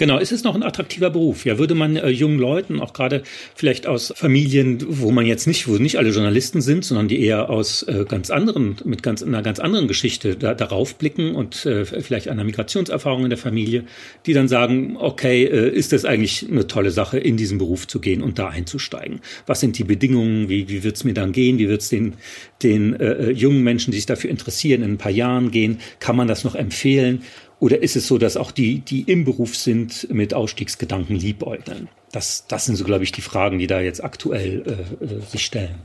Genau, 0.00 0.18
es 0.18 0.32
ist 0.32 0.46
noch 0.46 0.54
ein 0.54 0.62
attraktiver 0.62 1.10
Beruf. 1.10 1.44
Ja, 1.44 1.58
würde 1.58 1.74
man 1.74 1.96
äh, 1.96 2.08
jungen 2.08 2.38
Leuten, 2.38 2.80
auch 2.80 2.94
gerade 2.94 3.22
vielleicht 3.54 3.86
aus 3.86 4.14
Familien, 4.16 4.78
wo 4.88 5.10
man 5.10 5.26
jetzt 5.26 5.46
nicht, 5.46 5.68
wo 5.68 5.72
nicht 5.72 5.98
alle 5.98 6.08
Journalisten 6.08 6.62
sind, 6.62 6.86
sondern 6.86 7.06
die 7.06 7.20
eher 7.20 7.50
aus 7.50 7.82
äh, 7.82 8.06
ganz 8.08 8.30
anderen, 8.30 8.76
mit 8.86 9.02
ganz 9.02 9.22
einer 9.22 9.42
ganz 9.42 9.58
anderen 9.58 9.88
Geschichte 9.88 10.36
da, 10.36 10.54
darauf 10.54 10.94
blicken 10.94 11.34
und 11.34 11.66
äh, 11.66 11.84
vielleicht 11.84 12.28
einer 12.28 12.44
Migrationserfahrung 12.44 13.24
in 13.24 13.28
der 13.28 13.36
Familie, 13.36 13.84
die 14.24 14.32
dann 14.32 14.48
sagen, 14.48 14.96
okay, 14.98 15.44
äh, 15.44 15.68
ist 15.68 15.92
das 15.92 16.06
eigentlich 16.06 16.46
eine 16.50 16.66
tolle 16.66 16.92
Sache, 16.92 17.18
in 17.18 17.36
diesen 17.36 17.58
Beruf 17.58 17.86
zu 17.86 18.00
gehen 18.00 18.22
und 18.22 18.38
da 18.38 18.48
einzusteigen? 18.48 19.20
Was 19.44 19.60
sind 19.60 19.76
die 19.76 19.84
Bedingungen? 19.84 20.48
Wie, 20.48 20.70
wie 20.70 20.82
wird 20.82 20.96
es 20.96 21.04
mir 21.04 21.12
dann 21.12 21.32
gehen? 21.32 21.58
Wie 21.58 21.68
wird 21.68 21.82
es 21.82 21.90
den, 21.90 22.14
den 22.62 22.98
äh, 22.98 23.12
äh, 23.12 23.30
jungen 23.32 23.62
Menschen, 23.62 23.90
die 23.90 23.98
sich 23.98 24.06
dafür 24.06 24.30
interessieren, 24.30 24.82
in 24.82 24.92
ein 24.92 24.98
paar 24.98 25.12
Jahren 25.12 25.50
gehen? 25.50 25.78
Kann 25.98 26.16
man 26.16 26.26
das 26.26 26.42
noch 26.42 26.54
empfehlen? 26.54 27.20
Oder 27.60 27.82
ist 27.82 27.94
es 27.94 28.06
so, 28.06 28.18
dass 28.18 28.36
auch 28.36 28.50
die, 28.50 28.80
die 28.80 29.02
im 29.02 29.24
Beruf 29.24 29.54
sind, 29.54 30.08
mit 30.10 30.34
Ausstiegsgedanken 30.34 31.14
liebäugeln? 31.14 31.88
Das, 32.10 32.46
das 32.48 32.64
sind 32.64 32.76
so, 32.76 32.84
glaube 32.84 33.04
ich, 33.04 33.12
die 33.12 33.20
Fragen, 33.20 33.58
die 33.58 33.66
da 33.66 33.80
jetzt 33.80 34.02
aktuell 34.02 34.64
äh, 34.66 35.04
äh, 35.04 35.20
sich 35.20 35.44
stellen. 35.44 35.76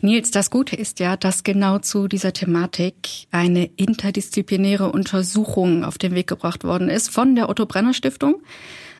Nils, 0.00 0.30
das 0.30 0.50
Gute 0.50 0.76
ist 0.76 1.00
ja, 1.00 1.16
dass 1.16 1.42
genau 1.42 1.78
zu 1.78 2.08
dieser 2.08 2.32
Thematik 2.32 3.26
eine 3.30 3.66
interdisziplinäre 3.76 4.90
Untersuchung 4.90 5.84
auf 5.84 5.98
den 5.98 6.14
Weg 6.14 6.26
gebracht 6.26 6.64
worden 6.64 6.88
ist 6.88 7.10
von 7.10 7.34
der 7.34 7.48
Otto 7.48 7.66
Brenner 7.66 7.92
Stiftung 7.94 8.36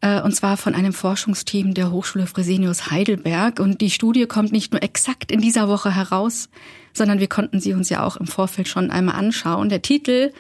äh, 0.01 0.21
und 0.21 0.35
zwar 0.35 0.57
von 0.57 0.75
einem 0.75 0.93
Forschungsteam 0.93 1.75
der 1.75 1.91
Hochschule 1.91 2.27
Fresenius 2.27 2.91
Heidelberg. 2.91 3.61
Und 3.61 3.81
die 3.81 3.91
Studie 3.91 4.27
kommt 4.27 4.53
nicht 4.53 4.73
nur 4.73 4.83
exakt 4.83 5.33
in 5.33 5.41
dieser 5.41 5.69
Woche 5.69 5.95
heraus, 5.95 6.49
sondern 6.93 7.21
wir 7.21 7.29
konnten 7.29 7.61
sie 7.61 7.73
uns 7.73 7.89
ja 7.89 8.05
auch 8.05 8.17
im 8.17 8.27
Vorfeld 8.27 8.69
schon 8.69 8.91
einmal 8.91 9.17
anschauen. 9.17 9.69
Der 9.69 9.83
Titel 9.83 10.33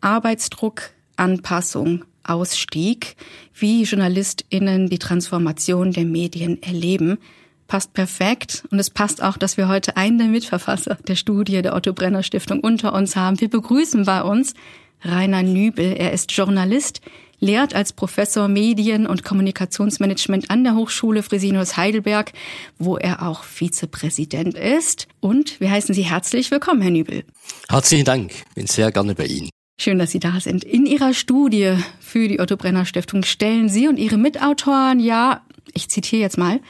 Arbeitsdruck 0.00 0.90
Anpassung, 1.20 2.04
Ausstieg, 2.24 3.16
wie 3.54 3.82
JournalistInnen 3.82 4.88
die 4.88 4.98
Transformation 4.98 5.92
der 5.92 6.04
Medien 6.04 6.62
erleben. 6.62 7.18
passt 7.68 7.92
perfekt. 7.92 8.64
Und 8.70 8.80
es 8.80 8.90
passt 8.90 9.22
auch, 9.22 9.36
dass 9.36 9.56
wir 9.56 9.68
heute 9.68 9.96
einen 9.96 10.18
der 10.18 10.26
Mitverfasser 10.26 10.96
der 11.06 11.14
Studie 11.14 11.62
der 11.62 11.74
Otto 11.76 11.92
Brenner 11.92 12.24
Stiftung 12.24 12.60
unter 12.60 12.92
uns 12.94 13.14
haben. 13.14 13.40
Wir 13.40 13.48
begrüßen 13.48 14.04
bei 14.04 14.22
uns 14.22 14.54
Rainer 15.02 15.42
Nübel. 15.44 15.92
Er 15.96 16.12
ist 16.12 16.32
Journalist, 16.32 17.00
lehrt 17.38 17.74
als 17.74 17.92
Professor 17.92 18.48
Medien- 18.48 19.06
und 19.06 19.22
Kommunikationsmanagement 19.24 20.50
an 20.50 20.64
der 20.64 20.74
Hochschule 20.74 21.22
Fresenius 21.22 21.76
Heidelberg, 21.76 22.32
wo 22.78 22.96
er 22.96 23.26
auch 23.26 23.44
Vizepräsident 23.44 24.54
ist. 24.54 25.06
Und 25.20 25.60
wir 25.60 25.70
heißen 25.70 25.94
Sie 25.94 26.02
herzlich 26.02 26.50
willkommen, 26.50 26.82
Herr 26.82 26.90
Nübel. 26.90 27.24
Herzlichen 27.68 28.04
Dank. 28.04 28.32
Bin 28.54 28.66
sehr 28.66 28.90
gerne 28.90 29.14
bei 29.14 29.26
Ihnen. 29.26 29.50
Schön, 29.82 29.98
dass 29.98 30.10
Sie 30.10 30.20
da 30.20 30.40
sind. 30.40 30.62
In 30.62 30.84
Ihrer 30.84 31.14
Studie 31.14 31.74
für 32.00 32.28
die 32.28 32.38
Otto 32.38 32.58
Brenner 32.58 32.84
Stiftung 32.84 33.22
stellen 33.22 33.70
Sie 33.70 33.88
und 33.88 33.96
Ihre 33.96 34.18
Mitautoren 34.18 35.00
ja, 35.00 35.40
ich 35.72 35.88
zitiere 35.88 36.20
jetzt 36.20 36.36
mal, 36.36 36.60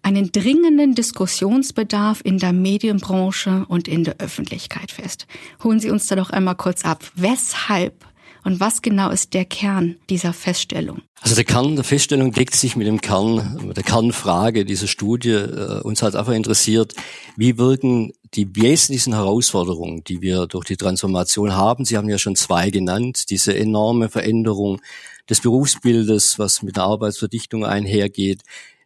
einen 0.00 0.32
dringenden 0.32 0.94
Diskussionsbedarf 0.94 2.22
in 2.24 2.38
der 2.38 2.54
Medienbranche 2.54 3.66
und 3.68 3.88
in 3.88 4.04
der 4.04 4.20
Öffentlichkeit 4.20 4.90
fest. 4.90 5.26
Holen 5.62 5.80
Sie 5.80 5.90
uns 5.90 6.06
da 6.06 6.16
doch 6.16 6.30
einmal 6.30 6.54
kurz 6.54 6.86
ab. 6.86 7.04
Weshalb 7.14 8.05
und 8.46 8.60
was 8.60 8.80
genau 8.80 9.10
ist 9.10 9.34
der 9.34 9.44
Kern 9.44 9.96
dieser 10.08 10.32
Feststellung? 10.32 11.02
Also 11.20 11.34
der 11.34 11.42
Kern 11.42 11.74
der 11.74 11.84
Feststellung 11.84 12.30
deckt 12.30 12.54
sich 12.54 12.76
mit 12.76 12.86
dem 12.86 13.00
Kern, 13.00 13.58
mit 13.66 13.76
der 13.76 13.82
Kernfrage 13.82 14.64
dieser 14.64 14.86
Studie. 14.86 15.30
Äh, 15.30 15.80
uns 15.80 16.00
hat 16.00 16.14
einfach 16.14 16.32
interessiert, 16.32 16.94
wie 17.36 17.58
wirken 17.58 18.12
die 18.34 18.54
wesentlichen 18.54 19.14
Herausforderungen, 19.14 20.04
die 20.04 20.22
wir 20.22 20.46
durch 20.46 20.64
die 20.64 20.76
Transformation 20.76 21.56
haben. 21.56 21.84
Sie 21.84 21.96
haben 21.96 22.08
ja 22.08 22.18
schon 22.18 22.36
zwei 22.36 22.70
genannt. 22.70 23.30
Diese 23.30 23.52
enorme 23.58 24.08
Veränderung 24.10 24.80
des 25.28 25.40
Berufsbildes, 25.40 26.38
was 26.38 26.62
mit 26.62 26.76
der 26.76 26.84
Arbeitsverdichtung 26.84 27.64
einhergeht, 27.64 28.42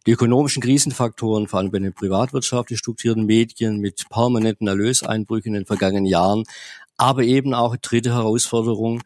die 0.07 0.11
ökonomischen 0.13 0.63
Krisenfaktoren, 0.63 1.47
vor 1.47 1.59
allem 1.59 1.69
bei 1.69 1.77
den 1.77 1.93
privatwirtschaftlich 1.93 2.79
strukturierten 2.79 3.27
Medien 3.27 3.77
mit 3.77 4.09
permanenten 4.09 4.67
Erlöseinbrüchen 4.67 5.53
in 5.53 5.61
den 5.61 5.65
vergangenen 5.67 6.07
Jahren, 6.07 6.45
aber 6.97 7.21
eben 7.21 7.53
auch 7.53 7.77
dritte 7.77 8.15
Herausforderung, 8.15 9.03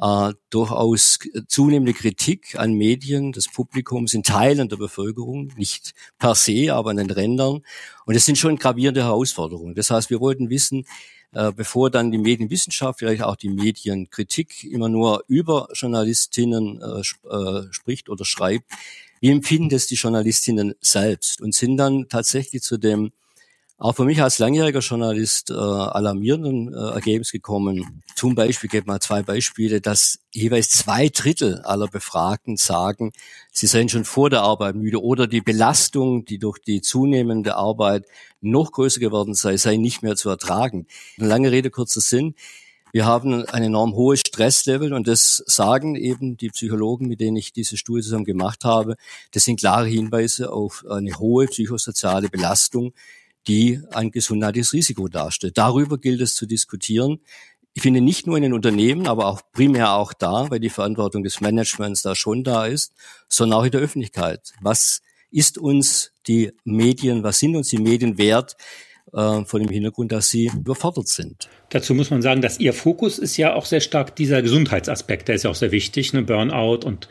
äh, 0.00 0.32
durchaus 0.50 1.18
zunehmende 1.46 1.92
Kritik 1.92 2.58
an 2.58 2.72
Medien 2.72 3.32
des 3.32 3.48
Publikums 3.48 4.14
in 4.14 4.22
Teilen 4.22 4.68
der 4.68 4.76
Bevölkerung, 4.76 5.52
nicht 5.56 5.92
per 6.18 6.34
se, 6.34 6.72
aber 6.72 6.90
an 6.90 6.96
den 6.96 7.10
Rändern. 7.10 7.62
Und 8.06 8.14
es 8.14 8.24
sind 8.24 8.38
schon 8.38 8.56
gravierende 8.56 9.04
Herausforderungen. 9.04 9.74
Das 9.74 9.90
heißt, 9.90 10.10
wir 10.10 10.20
wollten 10.20 10.50
wissen, 10.50 10.86
äh, 11.32 11.52
bevor 11.52 11.90
dann 11.90 12.10
die 12.10 12.18
Medienwissenschaft, 12.18 12.98
vielleicht 12.98 13.22
auch 13.22 13.36
die 13.36 13.50
Medienkritik 13.50 14.64
immer 14.64 14.88
nur 14.88 15.22
über 15.28 15.68
Journalistinnen 15.74 16.80
äh, 16.80 17.28
äh, 17.28 17.72
spricht 17.72 18.08
oder 18.08 18.24
schreibt, 18.24 18.70
wie 19.20 19.30
empfinden 19.30 19.68
das 19.68 19.86
die 19.86 19.96
Journalistinnen 19.96 20.74
selbst 20.80 21.40
und 21.40 21.54
sind 21.54 21.76
dann 21.76 22.08
tatsächlich 22.08 22.62
zu 22.62 22.78
dem 22.78 23.12
auch 23.80 23.96
für 23.96 24.04
mich 24.04 24.22
als 24.22 24.38
langjähriger 24.38 24.80
Journalist 24.80 25.50
äh, 25.50 25.54
alarmierenden 25.54 26.72
äh, 26.74 26.92
Ergebnis 26.92 27.32
gekommen. 27.32 28.02
Zum 28.14 28.34
Beispiel, 28.34 28.68
ich 28.68 28.72
gebe 28.72 28.86
mal 28.86 29.00
zwei 29.00 29.22
Beispiele, 29.22 29.80
dass 29.80 30.18
jeweils 30.34 30.68
zwei 30.68 31.08
Drittel 31.08 31.62
aller 31.62 31.88
Befragten 31.88 32.58
sagen, 32.58 33.12
sie 33.50 33.66
seien 33.66 33.88
schon 33.88 34.04
vor 34.04 34.28
der 34.28 34.42
Arbeit 34.42 34.74
müde 34.74 35.02
oder 35.02 35.26
die 35.26 35.40
Belastung, 35.40 36.26
die 36.26 36.38
durch 36.38 36.58
die 36.58 36.82
zunehmende 36.82 37.56
Arbeit 37.56 38.04
noch 38.42 38.70
größer 38.72 39.00
geworden 39.00 39.32
sei, 39.32 39.56
sei 39.56 39.76
nicht 39.76 40.02
mehr 40.02 40.14
zu 40.14 40.28
ertragen. 40.28 40.86
Lange 41.16 41.50
Rede, 41.50 41.70
kurzer 41.70 42.02
Sinn. 42.02 42.34
Wir 42.92 43.06
haben 43.06 43.46
ein 43.46 43.62
enorm 43.62 43.94
hohes 43.94 44.20
Stresslevel 44.20 44.92
und 44.92 45.08
das 45.08 45.42
sagen 45.46 45.94
eben 45.94 46.36
die 46.36 46.50
Psychologen, 46.50 47.06
mit 47.06 47.20
denen 47.20 47.36
ich 47.36 47.52
diese 47.54 47.78
Studie 47.78 48.02
zusammen 48.02 48.24
gemacht 48.26 48.64
habe. 48.64 48.96
Das 49.30 49.44
sind 49.44 49.60
klare 49.60 49.86
Hinweise 49.86 50.52
auf 50.52 50.84
eine 50.90 51.18
hohe 51.18 51.46
psychosoziale 51.46 52.28
Belastung, 52.28 52.92
die 53.48 53.80
ein 53.92 54.10
gesundheitliches 54.10 54.72
Risiko 54.72 55.08
darstellt. 55.08 55.58
Darüber 55.58 55.98
gilt 55.98 56.20
es 56.20 56.34
zu 56.34 56.46
diskutieren. 56.46 57.20
Ich 57.72 57.82
finde 57.82 58.00
nicht 58.00 58.26
nur 58.26 58.36
in 58.36 58.42
den 58.42 58.52
Unternehmen, 58.52 59.06
aber 59.06 59.26
auch 59.26 59.42
primär 59.52 59.94
auch 59.94 60.12
da, 60.12 60.50
weil 60.50 60.60
die 60.60 60.70
Verantwortung 60.70 61.22
des 61.22 61.40
Managements 61.40 62.02
da 62.02 62.14
schon 62.14 62.44
da 62.44 62.66
ist, 62.66 62.92
sondern 63.28 63.60
auch 63.60 63.64
in 63.64 63.70
der 63.70 63.80
Öffentlichkeit. 63.80 64.52
Was 64.60 65.02
ist 65.30 65.58
uns 65.58 66.12
die 66.26 66.52
Medien, 66.64 67.22
was 67.22 67.38
sind 67.38 67.54
uns 67.56 67.68
die 67.68 67.78
Medien 67.78 68.18
wert, 68.18 68.56
äh, 69.12 69.44
vor 69.44 69.60
dem 69.60 69.68
Hintergrund, 69.68 70.12
dass 70.12 70.28
sie 70.28 70.46
überfordert 70.46 71.08
sind. 71.08 71.48
Dazu 71.70 71.94
muss 71.94 72.10
man 72.10 72.22
sagen, 72.22 72.42
dass 72.42 72.60
Ihr 72.60 72.72
Fokus 72.72 73.18
ist 73.18 73.36
ja 73.36 73.54
auch 73.54 73.66
sehr 73.66 73.80
stark 73.80 74.14
dieser 74.16 74.42
Gesundheitsaspekt, 74.42 75.28
der 75.28 75.34
ist 75.34 75.44
ja 75.44 75.50
auch 75.50 75.56
sehr 75.56 75.72
wichtig, 75.72 76.12
ne, 76.12 76.22
Burnout 76.22 76.86
und, 76.86 77.08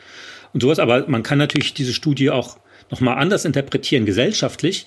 und 0.52 0.62
sowas. 0.62 0.78
Aber 0.78 1.08
man 1.08 1.22
kann 1.22 1.38
natürlich 1.38 1.74
diese 1.74 1.92
Studie 1.92 2.30
auch 2.30 2.58
nochmal 2.90 3.18
anders 3.18 3.44
interpretieren 3.44 4.06
gesellschaftlich 4.06 4.86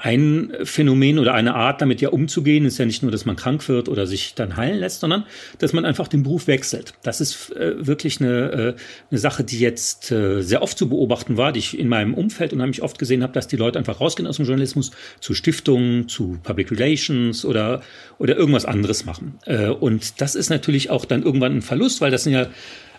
ein 0.00 0.52
Phänomen 0.64 1.18
oder 1.18 1.34
eine 1.34 1.54
Art, 1.54 1.80
damit 1.80 2.00
ja 2.00 2.10
umzugehen, 2.10 2.64
ist 2.64 2.78
ja 2.78 2.84
nicht 2.84 3.02
nur, 3.02 3.12
dass 3.12 3.24
man 3.24 3.36
krank 3.36 3.68
wird 3.68 3.88
oder 3.88 4.06
sich 4.06 4.34
dann 4.34 4.56
heilen 4.56 4.78
lässt, 4.78 5.00
sondern 5.00 5.24
dass 5.58 5.72
man 5.72 5.84
einfach 5.84 6.08
den 6.08 6.22
Beruf 6.22 6.46
wechselt. 6.46 6.94
Das 7.02 7.20
ist 7.20 7.50
äh, 7.56 7.86
wirklich 7.86 8.20
eine, 8.20 8.50
äh, 8.52 8.74
eine 9.10 9.18
Sache, 9.18 9.44
die 9.44 9.58
jetzt 9.58 10.10
äh, 10.10 10.42
sehr 10.42 10.62
oft 10.62 10.76
zu 10.76 10.88
beobachten 10.88 11.36
war, 11.36 11.52
die 11.52 11.60
ich 11.60 11.78
in 11.78 11.88
meinem 11.88 12.14
Umfeld 12.14 12.52
unheimlich 12.52 12.82
oft 12.82 12.98
gesehen 12.98 13.22
habe, 13.22 13.32
dass 13.32 13.48
die 13.48 13.56
Leute 13.56 13.78
einfach 13.78 14.00
rausgehen 14.00 14.26
aus 14.26 14.36
dem 14.36 14.46
Journalismus 14.46 14.90
zu 15.20 15.34
Stiftungen, 15.34 16.08
zu 16.08 16.38
Public 16.42 16.70
Relations 16.70 17.44
oder, 17.44 17.80
oder 18.18 18.36
irgendwas 18.36 18.64
anderes 18.64 19.04
machen. 19.04 19.38
Äh, 19.46 19.68
und 19.68 20.20
das 20.20 20.34
ist 20.34 20.50
natürlich 20.50 20.90
auch 20.90 21.04
dann 21.04 21.22
irgendwann 21.22 21.56
ein 21.56 21.62
Verlust, 21.62 22.00
weil 22.00 22.10
das 22.10 22.24
sind 22.24 22.32
ja 22.32 22.48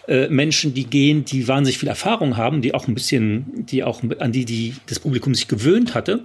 äh, 0.08 0.28
Menschen, 0.30 0.74
die 0.74 0.86
gehen, 0.86 1.26
die 1.26 1.48
wahnsinnig 1.48 1.78
viel 1.78 1.90
Erfahrung 1.90 2.38
haben, 2.38 2.62
die 2.62 2.74
auch 2.74 2.88
ein 2.88 2.94
bisschen, 2.94 3.66
die 3.66 3.84
auch 3.84 4.02
an 4.20 4.32
die, 4.32 4.46
die 4.46 4.76
das 4.88 5.00
Publikum 5.00 5.34
sich 5.36 5.48
gewöhnt 5.48 5.94
hatte 5.94 6.24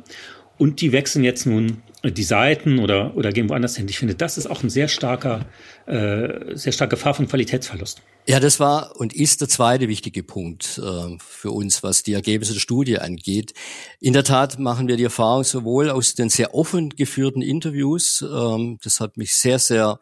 und 0.60 0.82
die 0.82 0.92
wechseln 0.92 1.24
jetzt 1.24 1.46
nun 1.46 1.82
die 2.04 2.22
Seiten 2.22 2.80
oder, 2.80 3.16
oder 3.16 3.32
gehen 3.32 3.48
woanders 3.48 3.76
hin. 3.76 3.86
Ich 3.88 3.98
finde, 3.98 4.14
das 4.14 4.36
ist 4.36 4.46
auch 4.46 4.62
ein 4.62 4.68
sehr 4.68 4.88
starker, 4.88 5.46
äh, 5.86 6.54
sehr 6.54 6.72
starke 6.72 6.96
Gefahr 6.96 7.14
von 7.14 7.26
Qualitätsverlust. 7.26 8.02
Ja, 8.26 8.40
das 8.40 8.60
war 8.60 8.94
und 8.96 9.14
ist 9.14 9.40
der 9.40 9.48
zweite 9.48 9.88
wichtige 9.88 10.22
Punkt 10.22 10.78
äh, 10.78 11.16
für 11.18 11.50
uns, 11.50 11.82
was 11.82 12.02
die 12.02 12.12
Ergebnisse 12.12 12.52
der 12.52 12.60
Studie 12.60 12.98
angeht. 12.98 13.54
In 14.00 14.12
der 14.12 14.22
Tat 14.22 14.58
machen 14.58 14.86
wir 14.86 14.98
die 14.98 15.04
Erfahrung 15.04 15.44
sowohl 15.44 15.88
aus 15.88 16.14
den 16.14 16.28
sehr 16.28 16.54
offen 16.54 16.90
geführten 16.90 17.40
Interviews, 17.40 18.22
ähm, 18.22 18.78
das 18.82 19.00
hat 19.00 19.16
mich 19.16 19.34
sehr, 19.34 19.58
sehr 19.58 19.98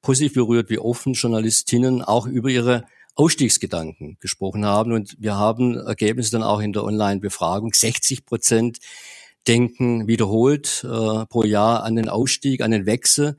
positiv 0.00 0.34
berührt, 0.34 0.70
wie 0.70 0.78
offen 0.78 1.12
Journalistinnen 1.12 2.00
auch 2.00 2.26
über 2.26 2.48
ihre 2.48 2.84
Ausstiegsgedanken 3.14 4.16
gesprochen 4.20 4.64
haben. 4.64 4.92
Und 4.92 5.16
wir 5.18 5.34
haben 5.34 5.76
Ergebnisse 5.76 6.30
dann 6.30 6.42
auch 6.42 6.60
in 6.60 6.72
der 6.72 6.84
Online-Befragung. 6.84 7.74
60 7.74 8.24
Prozent 8.24 8.78
denken 9.46 10.06
wiederholt 10.08 10.84
äh, 10.84 11.26
pro 11.26 11.44
Jahr 11.44 11.84
an 11.84 11.96
den 11.96 12.08
Ausstieg, 12.08 12.60
an 12.60 12.70
den 12.70 12.86
Wechsel. 12.86 13.36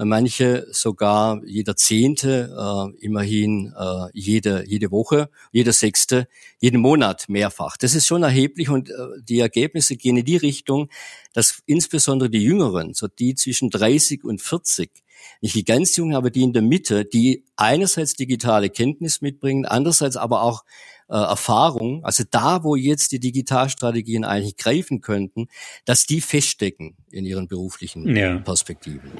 Äh, 0.00 0.04
manche 0.04 0.66
sogar 0.70 1.42
jeder 1.44 1.76
Zehnte, 1.76 2.54
äh, 2.56 3.04
immerhin 3.04 3.72
äh, 3.78 4.06
jede, 4.14 4.64
jede 4.66 4.90
Woche, 4.90 5.28
jeder 5.52 5.72
Sechste, 5.72 6.26
jeden 6.58 6.80
Monat 6.80 7.28
mehrfach. 7.28 7.76
Das 7.76 7.94
ist 7.94 8.06
schon 8.06 8.22
erheblich 8.22 8.70
und 8.70 8.90
äh, 8.90 8.94
die 9.22 9.40
Ergebnisse 9.40 9.96
gehen 9.96 10.16
in 10.16 10.24
die 10.24 10.38
Richtung, 10.38 10.88
dass 11.32 11.60
insbesondere 11.66 12.30
die 12.30 12.42
Jüngeren, 12.42 12.94
so 12.94 13.08
die 13.08 13.34
zwischen 13.34 13.70
30 13.70 14.24
und 14.24 14.40
40, 14.40 14.90
nicht 15.42 15.54
die 15.54 15.64
ganz 15.64 15.96
Jungen, 15.96 16.14
aber 16.14 16.30
die 16.30 16.42
in 16.42 16.54
der 16.54 16.62
Mitte, 16.62 17.04
die 17.04 17.44
einerseits 17.56 18.14
digitale 18.14 18.70
Kenntnis 18.70 19.20
mitbringen, 19.20 19.66
andererseits 19.66 20.16
aber 20.16 20.42
auch 20.42 20.64
äh, 21.10 21.16
Erfahrung, 21.16 22.04
also 22.04 22.24
da, 22.30 22.62
wo 22.62 22.76
jetzt 22.76 23.12
die 23.12 23.20
Digitalstrategien 23.20 24.24
eigentlich 24.24 24.56
greifen 24.56 25.00
könnten, 25.00 25.48
dass 25.84 26.06
die 26.06 26.20
feststecken 26.20 26.96
in 27.10 27.26
ihren 27.26 27.48
beruflichen 27.48 28.14
ja. 28.16 28.38
Perspektiven. 28.38 29.10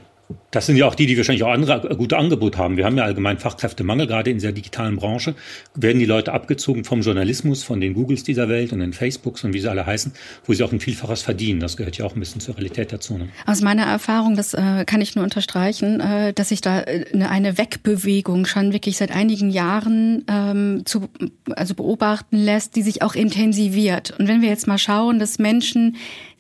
Das 0.50 0.66
sind 0.66 0.76
ja 0.76 0.86
auch 0.86 0.94
die, 0.94 1.06
die 1.06 1.16
wahrscheinlich 1.16 1.44
auch 1.44 1.50
andere 1.50 1.96
gute 1.96 2.18
Angebote 2.18 2.58
haben. 2.58 2.76
Wir 2.76 2.84
haben 2.84 2.96
ja 2.96 3.04
allgemein 3.04 3.38
Fachkräftemangel, 3.38 4.06
gerade 4.06 4.30
in 4.30 4.38
dieser 4.38 4.52
digitalen 4.52 4.96
Branche. 4.96 5.34
Werden 5.74 5.98
die 5.98 6.06
Leute 6.06 6.32
abgezogen 6.32 6.84
vom 6.84 7.02
Journalismus, 7.02 7.62
von 7.62 7.80
den 7.80 7.94
Googles 7.94 8.24
dieser 8.24 8.48
Welt 8.48 8.72
und 8.72 8.80
den 8.80 8.92
Facebooks 8.92 9.44
und 9.44 9.54
wie 9.54 9.60
sie 9.60 9.70
alle 9.70 9.86
heißen, 9.86 10.12
wo 10.44 10.52
sie 10.52 10.62
auch 10.64 10.72
ein 10.72 10.80
Vielfaches 10.80 11.22
verdienen. 11.22 11.60
Das 11.60 11.76
gehört 11.76 11.98
ja 11.98 12.04
auch 12.04 12.14
ein 12.14 12.20
bisschen 12.20 12.40
zur 12.40 12.56
Realität 12.56 12.92
dazu. 12.92 13.16
Ne? 13.16 13.28
Aus 13.46 13.60
meiner 13.60 13.84
Erfahrung, 13.84 14.36
das 14.36 14.54
äh, 14.54 14.84
kann 14.84 15.00
ich 15.00 15.14
nur 15.14 15.24
unterstreichen, 15.24 16.00
äh, 16.00 16.32
dass 16.32 16.48
sich 16.50 16.60
da 16.60 16.80
äh, 16.80 17.04
eine 17.12 17.58
Wegbewegung 17.58 18.46
schon 18.46 18.72
wirklich 18.72 18.96
seit 18.96 19.12
einigen 19.12 19.50
Jahren 19.50 20.24
ähm, 20.28 20.82
zu, 20.84 21.08
also 21.50 21.74
beobachten 21.74 22.36
lässt, 22.36 22.76
die 22.76 22.82
sich 22.82 23.02
auch 23.02 23.14
intensiviert. 23.14 24.14
Und 24.18 24.28
wenn 24.28 24.42
wir 24.42 24.48
jetzt 24.48 24.66
mal 24.66 24.78
schauen, 24.78 25.18
dass 25.18 25.38
Menschen 25.38 25.96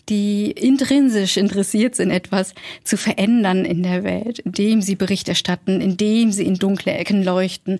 die 0.08 0.50
intrinsisch 0.50 1.36
interessiert 1.36 1.94
sind, 1.94 2.10
etwas 2.10 2.54
zu 2.84 2.96
verändern 2.96 3.64
in 3.64 3.82
der 3.82 4.04
Welt, 4.04 4.40
indem 4.40 4.82
sie 4.82 4.96
Bericht 4.96 5.28
erstatten, 5.28 5.80
indem 5.80 6.32
sie 6.32 6.44
in 6.44 6.54
dunkle 6.54 6.92
Ecken 6.92 7.22
leuchten, 7.22 7.78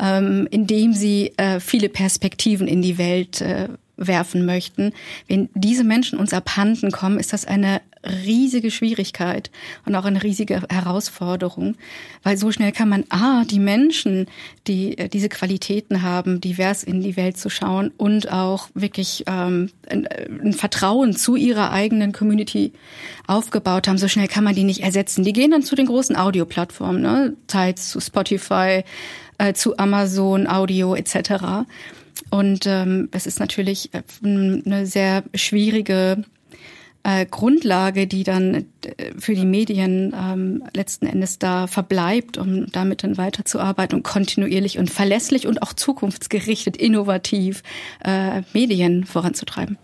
ähm, 0.00 0.46
indem 0.50 0.92
sie 0.92 1.32
äh, 1.36 1.60
viele 1.60 1.88
Perspektiven 1.88 2.66
in 2.66 2.82
die 2.82 2.98
Welt 2.98 3.40
äh, 3.40 3.68
werfen 3.96 4.46
möchten. 4.46 4.92
Wenn 5.28 5.50
diese 5.54 5.84
Menschen 5.84 6.18
uns 6.18 6.32
abhanden 6.32 6.90
kommen, 6.90 7.18
ist 7.18 7.32
das 7.32 7.44
eine 7.44 7.80
riesige 8.04 8.70
Schwierigkeit 8.70 9.50
und 9.84 9.94
auch 9.94 10.04
eine 10.04 10.22
riesige 10.22 10.62
Herausforderung, 10.70 11.76
weil 12.22 12.36
so 12.36 12.50
schnell 12.50 12.72
kann 12.72 12.88
man 12.88 13.04
A, 13.10 13.44
die 13.44 13.58
Menschen, 13.58 14.26
die 14.66 14.96
äh, 14.96 15.08
diese 15.08 15.28
Qualitäten 15.28 16.02
haben, 16.02 16.40
divers 16.40 16.82
in 16.82 17.02
die 17.02 17.16
Welt 17.16 17.36
zu 17.36 17.50
schauen 17.50 17.92
und 17.96 18.32
auch 18.32 18.68
wirklich 18.74 19.24
ähm, 19.26 19.70
ein, 19.88 20.06
ein 20.06 20.52
Vertrauen 20.52 21.14
zu 21.14 21.36
ihrer 21.36 21.72
eigenen 21.72 22.12
Community 22.12 22.72
aufgebaut 23.26 23.86
haben, 23.86 23.98
so 23.98 24.08
schnell 24.08 24.28
kann 24.28 24.44
man 24.44 24.54
die 24.54 24.64
nicht 24.64 24.82
ersetzen. 24.82 25.24
Die 25.24 25.32
gehen 25.32 25.50
dann 25.50 25.62
zu 25.62 25.74
den 25.74 25.86
großen 25.86 26.16
Audioplattformen, 26.16 27.02
ne? 27.02 27.36
teils 27.46 27.90
zu 27.90 28.00
Spotify, 28.00 28.82
äh, 29.38 29.52
zu 29.52 29.76
Amazon 29.78 30.46
Audio 30.46 30.94
etc. 30.94 31.66
Und 32.30 32.66
ähm, 32.66 33.08
es 33.12 33.26
ist 33.26 33.40
natürlich 33.40 33.90
äh, 33.92 34.02
eine 34.22 34.86
sehr 34.86 35.24
schwierige 35.34 36.24
äh, 37.02 37.26
Grundlage, 37.26 38.06
die 38.06 38.24
dann 38.24 38.54
äh, 38.54 38.64
für 39.18 39.34
die 39.34 39.46
Medien 39.46 40.14
ähm, 40.16 40.64
letzten 40.74 41.06
Endes 41.06 41.38
da 41.38 41.66
verbleibt, 41.66 42.38
um 42.38 42.66
damit 42.72 43.02
dann 43.02 43.16
weiterzuarbeiten 43.16 43.96
und 43.96 44.02
kontinuierlich 44.02 44.78
und 44.78 44.90
verlässlich 44.90 45.46
und 45.46 45.62
auch 45.62 45.72
zukunftsgerichtet, 45.72 46.76
innovativ 46.76 47.62
äh, 48.04 48.42
Medien 48.52 49.04
voranzutreiben. 49.04 49.78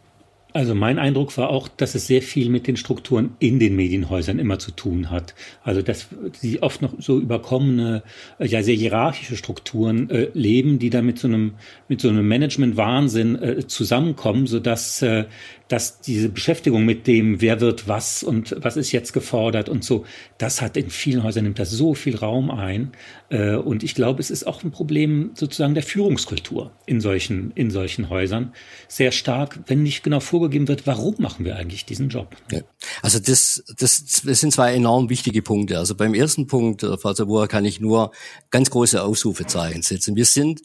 Also 0.56 0.74
mein 0.74 0.98
Eindruck 0.98 1.36
war 1.36 1.50
auch, 1.50 1.68
dass 1.68 1.94
es 1.94 2.06
sehr 2.06 2.22
viel 2.22 2.48
mit 2.48 2.66
den 2.66 2.78
Strukturen 2.78 3.36
in 3.40 3.58
den 3.58 3.76
Medienhäusern 3.76 4.38
immer 4.38 4.58
zu 4.58 4.70
tun 4.70 5.10
hat. 5.10 5.34
Also 5.62 5.82
dass 5.82 6.08
sie 6.32 6.62
oft 6.62 6.80
noch 6.80 6.94
so 6.98 7.20
überkommene, 7.20 8.02
äh, 8.38 8.46
ja 8.46 8.62
sehr 8.62 8.74
hierarchische 8.74 9.36
Strukturen 9.36 10.08
äh, 10.08 10.30
leben, 10.32 10.78
die 10.78 10.88
dann 10.88 11.04
mit 11.04 11.18
so 11.18 11.28
einem 11.28 11.56
mit 11.88 12.00
so 12.00 12.08
einem 12.08 12.26
Management-Wahnsinn 12.26 13.36
äh, 13.36 13.66
zusammenkommen, 13.66 14.46
so 14.46 14.58
dass 14.58 15.02
äh, 15.02 15.26
dass 15.68 16.00
diese 16.00 16.28
Beschäftigung 16.28 16.84
mit 16.84 17.06
dem, 17.06 17.40
wer 17.40 17.60
wird 17.60 17.88
was 17.88 18.22
und 18.22 18.54
was 18.60 18.76
ist 18.76 18.92
jetzt 18.92 19.12
gefordert 19.12 19.68
und 19.68 19.82
so, 19.82 20.04
das 20.38 20.62
hat 20.62 20.76
in 20.76 20.90
vielen 20.90 21.24
Häusern 21.24 21.44
nimmt 21.44 21.58
das 21.58 21.70
so 21.70 21.94
viel 21.94 22.16
Raum 22.16 22.50
ein. 22.50 22.92
Äh, 23.30 23.56
und 23.56 23.82
ich 23.82 23.94
glaube, 23.96 24.20
es 24.20 24.30
ist 24.30 24.46
auch 24.46 24.62
ein 24.62 24.70
Problem 24.70 25.32
sozusagen 25.34 25.74
der 25.74 25.82
Führungskultur 25.82 26.70
in 26.86 27.00
solchen, 27.00 27.50
in 27.56 27.70
solchen 27.70 28.08
Häusern. 28.10 28.52
Sehr 28.86 29.10
stark, 29.10 29.58
wenn 29.66 29.82
nicht 29.82 30.04
genau 30.04 30.20
vorgegeben 30.20 30.68
wird, 30.68 30.86
warum 30.86 31.16
machen 31.18 31.44
wir 31.44 31.56
eigentlich 31.56 31.84
diesen 31.84 32.10
Job? 32.10 32.36
Ja. 32.52 32.60
Also 33.02 33.18
das, 33.18 33.64
das, 33.76 34.22
das 34.24 34.40
sind 34.40 34.52
zwei 34.52 34.72
enorm 34.72 35.10
wichtige 35.10 35.42
Punkte. 35.42 35.78
Also 35.78 35.96
beim 35.96 36.14
ersten 36.14 36.46
Punkt, 36.46 36.82
Frau 36.82 37.10
äh, 37.10 37.14
Zabur, 37.14 37.48
kann 37.48 37.64
ich 37.64 37.80
nur 37.80 38.12
ganz 38.50 38.70
große 38.70 39.02
Ausrufezeichen 39.02 39.82
setzen. 39.82 40.14
Wir 40.14 40.26
sind 40.26 40.62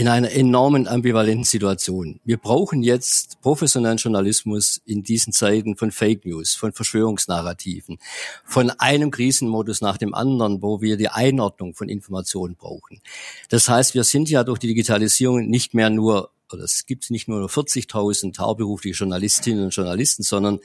in 0.00 0.08
einer 0.08 0.32
enormen 0.32 0.88
ambivalenten 0.88 1.44
Situation. 1.44 2.20
Wir 2.24 2.38
brauchen 2.38 2.82
jetzt 2.82 3.38
professionellen 3.42 3.98
Journalismus 3.98 4.80
in 4.86 5.02
diesen 5.02 5.34
Zeiten 5.34 5.76
von 5.76 5.90
Fake 5.90 6.24
News, 6.24 6.54
von 6.54 6.72
Verschwörungsnarrativen, 6.72 7.98
von 8.46 8.70
einem 8.70 9.10
Krisenmodus 9.10 9.82
nach 9.82 9.98
dem 9.98 10.14
anderen, 10.14 10.62
wo 10.62 10.80
wir 10.80 10.96
die 10.96 11.10
Einordnung 11.10 11.74
von 11.74 11.90
Informationen 11.90 12.56
brauchen. 12.56 13.02
Das 13.50 13.68
heißt, 13.68 13.94
wir 13.94 14.04
sind 14.04 14.30
ja 14.30 14.42
durch 14.42 14.58
die 14.58 14.68
Digitalisierung 14.68 15.50
nicht 15.50 15.74
mehr 15.74 15.90
nur, 15.90 16.30
oder 16.50 16.64
es 16.64 16.86
gibt 16.86 17.10
nicht 17.10 17.28
nur 17.28 17.46
40.000 17.46 18.38
hauptberufliche 18.38 18.96
Journalistinnen 19.00 19.64
und 19.64 19.76
Journalisten, 19.76 20.22
sondern 20.22 20.60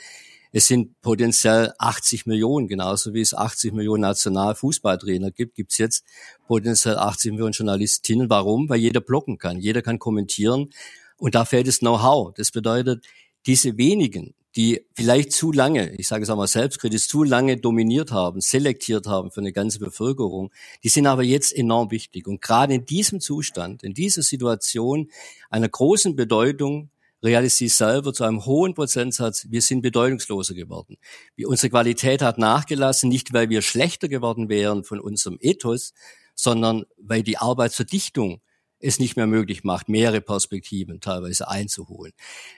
es 0.56 0.68
sind 0.68 1.02
potenziell 1.02 1.74
80 1.80 2.28
Millionen, 2.28 2.70
genauso 2.70 3.14
wie 3.14 3.20
es 3.20 3.34
80 3.34 3.74
Millionen 3.74 4.04
Nationalfußballtrainer 4.04 5.32
gibt, 5.32 5.54
gibt 5.54 5.74
es 5.74 5.78
jetzt 5.80 6.06
potenziell 6.48 6.96
80 6.96 7.32
Millionen 7.32 7.52
Journalistinnen. 7.52 8.30
Warum? 8.30 8.70
Weil 8.70 8.80
jeder 8.80 9.02
blocken 9.02 9.38
kann, 9.38 9.60
jeder 9.60 9.82
kann 9.82 10.00
kommentieren 10.00 10.70
und 11.18 11.36
da 11.36 11.44
fehlt 11.44 11.68
das 11.68 11.80
Know-how. 11.80 12.34
Das 12.36 12.52
bedeutet, 12.52 13.06
diese 13.46 13.78
wenigen, 13.78 14.34
die 14.56 14.86
vielleicht 14.94 15.34
zu 15.34 15.52
lange, 15.52 15.94
ich 15.96 16.08
sage 16.08 16.24
es 16.24 16.30
auch 16.30 16.38
mal 16.38 16.48
selbstkritisch, 16.48 17.10
zu 17.10 17.26
lange 17.26 17.58
dominiert 17.58 18.14
haben, 18.14 18.40
selektiert 18.40 19.08
haben 19.08 19.32
für 19.32 19.42
eine 19.42 19.52
ganze 19.52 19.80
Bevölkerung, 19.80 20.54
die 20.86 20.90
sind 20.90 21.06
aber 21.06 21.24
jetzt 21.24 21.54
enorm 21.54 21.92
wichtig. 21.92 22.28
Und 22.28 22.42
gerade 22.42 22.76
in 22.76 22.86
diesem 22.86 23.20
Zustand, 23.20 23.84
in 23.84 23.94
dieser 23.94 24.22
Situation 24.22 25.10
einer 25.50 25.68
großen 25.68 26.16
Bedeutung 26.16 26.92
realisiere 27.24 27.70
selber 27.70 28.14
zu 28.14 28.24
einem 28.24 28.46
hohen 28.46 28.74
Prozentsatz, 28.74 29.48
wir 29.50 29.62
sind 29.62 29.82
bedeutungsloser 29.82 30.54
geworden. 30.54 30.98
Unsere 31.44 31.70
Qualität 31.70 32.22
hat 32.22 32.38
nachgelassen, 32.38 33.10
nicht 33.10 33.34
weil 33.34 33.50
wir 33.50 33.62
schlechter 33.62 34.08
geworden 34.08 34.50
wären 34.50 34.84
von 34.84 35.00
unserem 35.00 35.38
Ethos, 35.40 35.94
sondern 36.36 36.86
weil 36.98 37.24
die 37.24 37.38
Arbeitsverdichtung 37.38 38.42
es 38.80 39.00
nicht 39.00 39.16
mehr 39.16 39.28
möglich 39.28 39.64
macht, 39.64 39.90
mehrere 39.90 40.22
Perspektiven 40.22 41.00
teilweise 41.00 41.48
einzuholen. 41.48 42.14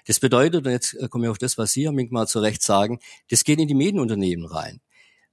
Das 0.05 0.19
bedeutet, 0.19 0.65
und 0.65 0.71
jetzt 0.71 0.97
komme 1.09 1.25
ich 1.25 1.29
auf 1.29 1.37
das, 1.37 1.57
was 1.57 1.71
Sie, 1.71 1.85
Herr 1.85 1.91
Mink, 1.91 2.11
mal 2.11 2.27
zu 2.27 2.39
Recht 2.39 2.63
sagen, 2.63 2.99
das 3.29 3.43
geht 3.43 3.59
in 3.59 3.67
die 3.67 3.75
Medienunternehmen 3.75 4.45
rein. 4.45 4.81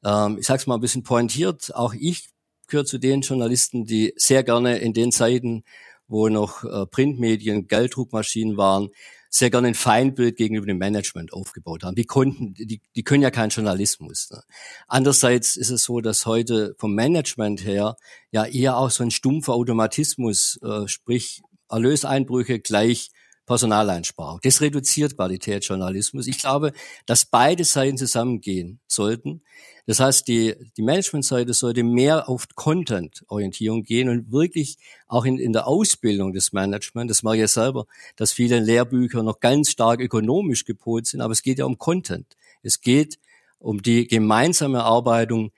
Ähm, 0.04 0.38
ich 0.38 0.46
sage 0.46 0.60
es 0.60 0.66
mal 0.66 0.76
ein 0.76 0.80
bisschen 0.80 1.02
pointiert, 1.02 1.74
auch 1.74 1.94
ich 1.94 2.28
gehöre 2.68 2.84
zu 2.84 2.98
den 2.98 3.22
Journalisten, 3.22 3.84
die 3.84 4.12
sehr 4.16 4.44
gerne 4.44 4.78
in 4.78 4.92
den 4.92 5.10
Zeiten, 5.10 5.64
wo 6.06 6.28
noch 6.28 6.64
äh, 6.64 6.86
Printmedien, 6.86 7.66
Gelddruckmaschinen 7.66 8.56
waren, 8.56 8.90
sehr 9.34 9.50
gerne 9.50 9.68
ein 9.68 9.74
Feindbild 9.74 10.36
gegenüber 10.36 10.66
dem 10.66 10.78
Management 10.78 11.32
aufgebaut 11.32 11.82
haben. 11.82 11.96
Die 11.96 12.04
konnten, 12.04 12.54
die, 12.54 12.80
die 12.94 13.02
können 13.02 13.22
ja 13.22 13.32
keinen 13.32 13.50
Journalismus. 13.50 14.28
Ne? 14.30 14.40
Andererseits 14.86 15.56
ist 15.56 15.70
es 15.70 15.82
so, 15.82 16.00
dass 16.00 16.24
heute 16.24 16.76
vom 16.78 16.94
Management 16.94 17.64
her 17.64 17.96
ja 18.30 18.44
eher 18.44 18.76
auch 18.76 18.90
so 18.90 19.02
ein 19.02 19.10
stumpfer 19.10 19.54
Automatismus, 19.54 20.60
äh, 20.62 20.86
sprich 20.86 21.42
Erlöseinbrüche 21.68 22.60
gleich 22.60 23.10
Personaleinsparung. 23.46 24.40
Das 24.42 24.60
reduziert 24.60 25.16
Qualitätsjournalismus. 25.16 26.26
Ich 26.26 26.38
glaube, 26.38 26.72
dass 27.06 27.26
beide 27.26 27.64
Seiten 27.64 27.98
zusammengehen 27.98 28.80
sollten. 28.86 29.42
Das 29.86 30.00
heißt, 30.00 30.26
die, 30.28 30.54
die 30.76 30.82
Managementseite 30.82 31.52
sollte 31.52 31.82
mehr 31.82 32.28
auf 32.28 32.46
Content-Orientierung 32.54 33.84
gehen 33.84 34.08
und 34.08 34.32
wirklich 34.32 34.78
auch 35.06 35.26
in, 35.26 35.38
in 35.38 35.52
der 35.52 35.66
Ausbildung 35.66 36.32
des 36.32 36.52
Management, 36.52 37.10
das 37.10 37.22
mache 37.22 37.36
ich 37.36 37.40
ja 37.42 37.48
selber, 37.48 37.84
dass 38.16 38.32
viele 38.32 38.60
Lehrbücher 38.60 39.22
noch 39.22 39.40
ganz 39.40 39.70
stark 39.70 40.00
ökonomisch 40.00 40.64
gepolt 40.64 41.06
sind, 41.06 41.20
aber 41.20 41.32
es 41.32 41.42
geht 41.42 41.58
ja 41.58 41.66
um 41.66 41.76
Content. 41.76 42.36
Es 42.62 42.80
geht 42.80 43.18
um 43.58 43.82
die 43.82 44.06
gemeinsame 44.06 44.78
Erarbeitung 44.78 45.52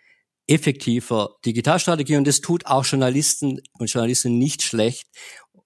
effektiver 0.49 1.37
Digitalstrategie 1.45 2.17
und 2.17 2.27
das 2.27 2.41
tut 2.41 2.67
auch 2.67 2.85
Journalisten 2.85 3.61
und 3.79 3.91
Journalisten 3.91 4.39
nicht 4.39 4.63
schlecht, 4.63 5.09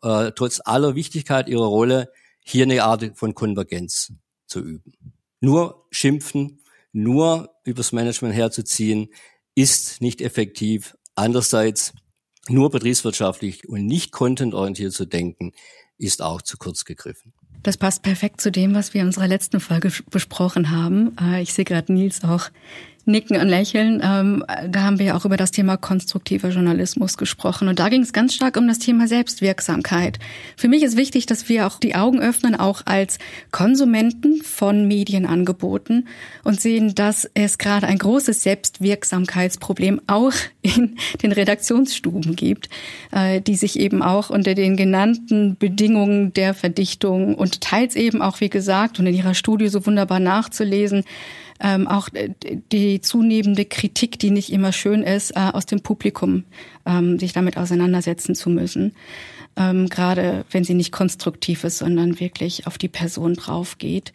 äh, 0.02 0.32
trotz 0.32 0.60
aller 0.64 0.94
Wichtigkeit 0.94 1.48
ihrer 1.48 1.66
Rolle 1.66 2.10
hier 2.44 2.64
eine 2.64 2.82
Art 2.84 3.12
von 3.16 3.34
Konvergenz 3.34 4.12
zu 4.46 4.60
üben. 4.60 4.92
Nur 5.40 5.86
schimpfen, 5.90 6.60
nur 6.92 7.50
übers 7.64 7.92
Management 7.92 8.34
herzuziehen, 8.34 9.08
ist 9.54 10.00
nicht 10.00 10.20
effektiv. 10.20 10.96
Andererseits 11.14 11.92
nur 12.48 12.70
betriebswirtschaftlich 12.70 13.68
und 13.68 13.86
nicht 13.86 14.12
contentorientiert 14.12 14.92
zu 14.92 15.04
denken, 15.04 15.52
ist 15.98 16.22
auch 16.22 16.42
zu 16.42 16.56
kurz 16.56 16.84
gegriffen. 16.84 17.32
Das 17.62 17.76
passt 17.76 18.02
perfekt 18.02 18.40
zu 18.40 18.50
dem, 18.50 18.74
was 18.74 18.94
wir 18.94 19.02
in 19.02 19.08
unserer 19.08 19.28
letzten 19.28 19.60
Folge 19.60 19.92
besprochen 20.10 20.70
haben. 20.70 21.16
Äh, 21.20 21.42
ich 21.42 21.52
sehe 21.52 21.66
gerade 21.66 21.92
Nils 21.92 22.24
auch 22.24 22.48
Nicken 23.06 23.40
und 23.40 23.48
Lächeln. 23.48 24.00
Ähm, 24.04 24.44
da 24.68 24.82
haben 24.82 24.98
wir 24.98 25.06
ja 25.06 25.16
auch 25.16 25.24
über 25.24 25.36
das 25.36 25.50
Thema 25.50 25.76
konstruktiver 25.76 26.50
Journalismus 26.50 27.16
gesprochen. 27.16 27.68
Und 27.68 27.78
da 27.78 27.88
ging 27.88 28.02
es 28.02 28.12
ganz 28.12 28.34
stark 28.34 28.56
um 28.56 28.68
das 28.68 28.78
Thema 28.78 29.08
Selbstwirksamkeit. 29.08 30.18
Für 30.56 30.68
mich 30.68 30.82
ist 30.82 30.96
wichtig, 30.96 31.26
dass 31.26 31.48
wir 31.48 31.66
auch 31.66 31.78
die 31.78 31.94
Augen 31.94 32.20
öffnen, 32.20 32.54
auch 32.54 32.82
als 32.86 33.18
Konsumenten 33.50 34.42
von 34.42 34.86
Medienangeboten 34.86 36.08
und 36.44 36.60
sehen, 36.60 36.94
dass 36.94 37.28
es 37.34 37.58
gerade 37.58 37.86
ein 37.86 37.98
großes 37.98 38.42
Selbstwirksamkeitsproblem 38.42 40.00
auch 40.06 40.32
in 40.62 40.96
den 41.22 41.32
Redaktionsstuben 41.32 42.36
gibt, 42.36 42.68
äh, 43.12 43.40
die 43.40 43.56
sich 43.56 43.78
eben 43.78 44.02
auch 44.02 44.30
unter 44.30 44.54
den 44.54 44.76
genannten 44.76 45.56
Bedingungen 45.58 46.32
der 46.34 46.54
Verdichtung 46.54 47.34
und 47.34 47.60
teils 47.60 47.96
eben 47.96 48.22
auch, 48.22 48.40
wie 48.40 48.50
gesagt, 48.50 48.98
und 48.98 49.06
in 49.06 49.14
ihrer 49.14 49.34
Studie 49.34 49.68
so 49.68 49.86
wunderbar 49.86 50.20
nachzulesen, 50.20 51.04
ähm, 51.60 51.86
auch 51.86 52.08
äh, 52.12 52.30
die 52.72 53.00
zunehmende 53.00 53.64
Kritik, 53.64 54.18
die 54.18 54.30
nicht 54.30 54.52
immer 54.52 54.72
schön 54.72 55.02
ist, 55.02 55.36
äh, 55.36 55.50
aus 55.52 55.66
dem 55.66 55.80
Publikum 55.80 56.44
ähm, 56.86 57.18
sich 57.18 57.32
damit 57.32 57.56
auseinandersetzen 57.56 58.34
zu 58.34 58.50
müssen. 58.50 58.94
Ähm, 59.56 59.88
gerade 59.88 60.44
wenn 60.50 60.64
sie 60.64 60.74
nicht 60.74 60.92
konstruktiv 60.92 61.64
ist, 61.64 61.78
sondern 61.78 62.20
wirklich 62.20 62.66
auf 62.66 62.78
die 62.78 62.88
Person 62.88 63.34
drauf 63.34 63.78
geht. 63.78 64.12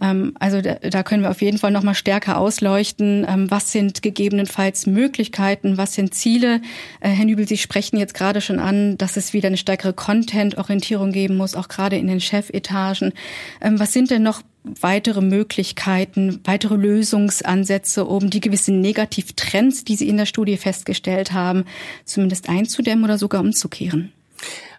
Ähm, 0.00 0.34
also 0.40 0.60
da, 0.60 0.74
da 0.74 1.02
können 1.02 1.22
wir 1.22 1.30
auf 1.30 1.42
jeden 1.42 1.58
Fall 1.58 1.70
noch 1.70 1.82
mal 1.82 1.94
stärker 1.94 2.38
ausleuchten. 2.38 3.24
Ähm, 3.28 3.50
was 3.50 3.72
sind 3.72 4.02
gegebenenfalls 4.02 4.86
Möglichkeiten? 4.86 5.76
Was 5.76 5.94
sind 5.94 6.14
Ziele? 6.14 6.60
Äh, 7.00 7.10
Herr 7.10 7.24
Nübel, 7.24 7.46
Sie 7.46 7.58
sprechen 7.58 7.98
jetzt 7.98 8.14
gerade 8.14 8.40
schon 8.40 8.58
an, 8.58 8.98
dass 8.98 9.16
es 9.16 9.32
wieder 9.32 9.46
eine 9.46 9.56
stärkere 9.56 9.92
Content-Orientierung 9.92 11.12
geben 11.12 11.36
muss, 11.36 11.54
auch 11.54 11.68
gerade 11.68 11.96
in 11.96 12.08
den 12.08 12.20
Chefetagen. 12.20 13.12
Ähm, 13.60 13.78
was 13.78 13.92
sind 13.92 14.10
denn 14.10 14.22
noch 14.22 14.42
weitere 14.64 15.20
Möglichkeiten, 15.20 16.40
weitere 16.44 16.76
Lösungsansätze, 16.76 18.04
um 18.06 18.30
die 18.30 18.40
gewissen 18.40 18.80
Negativtrends, 18.80 19.84
die 19.84 19.96
Sie 19.96 20.08
in 20.08 20.16
der 20.16 20.26
Studie 20.26 20.56
festgestellt 20.56 21.32
haben, 21.32 21.64
zumindest 22.04 22.48
einzudämmen 22.48 23.04
oder 23.04 23.18
sogar 23.18 23.40
umzukehren? 23.40 24.12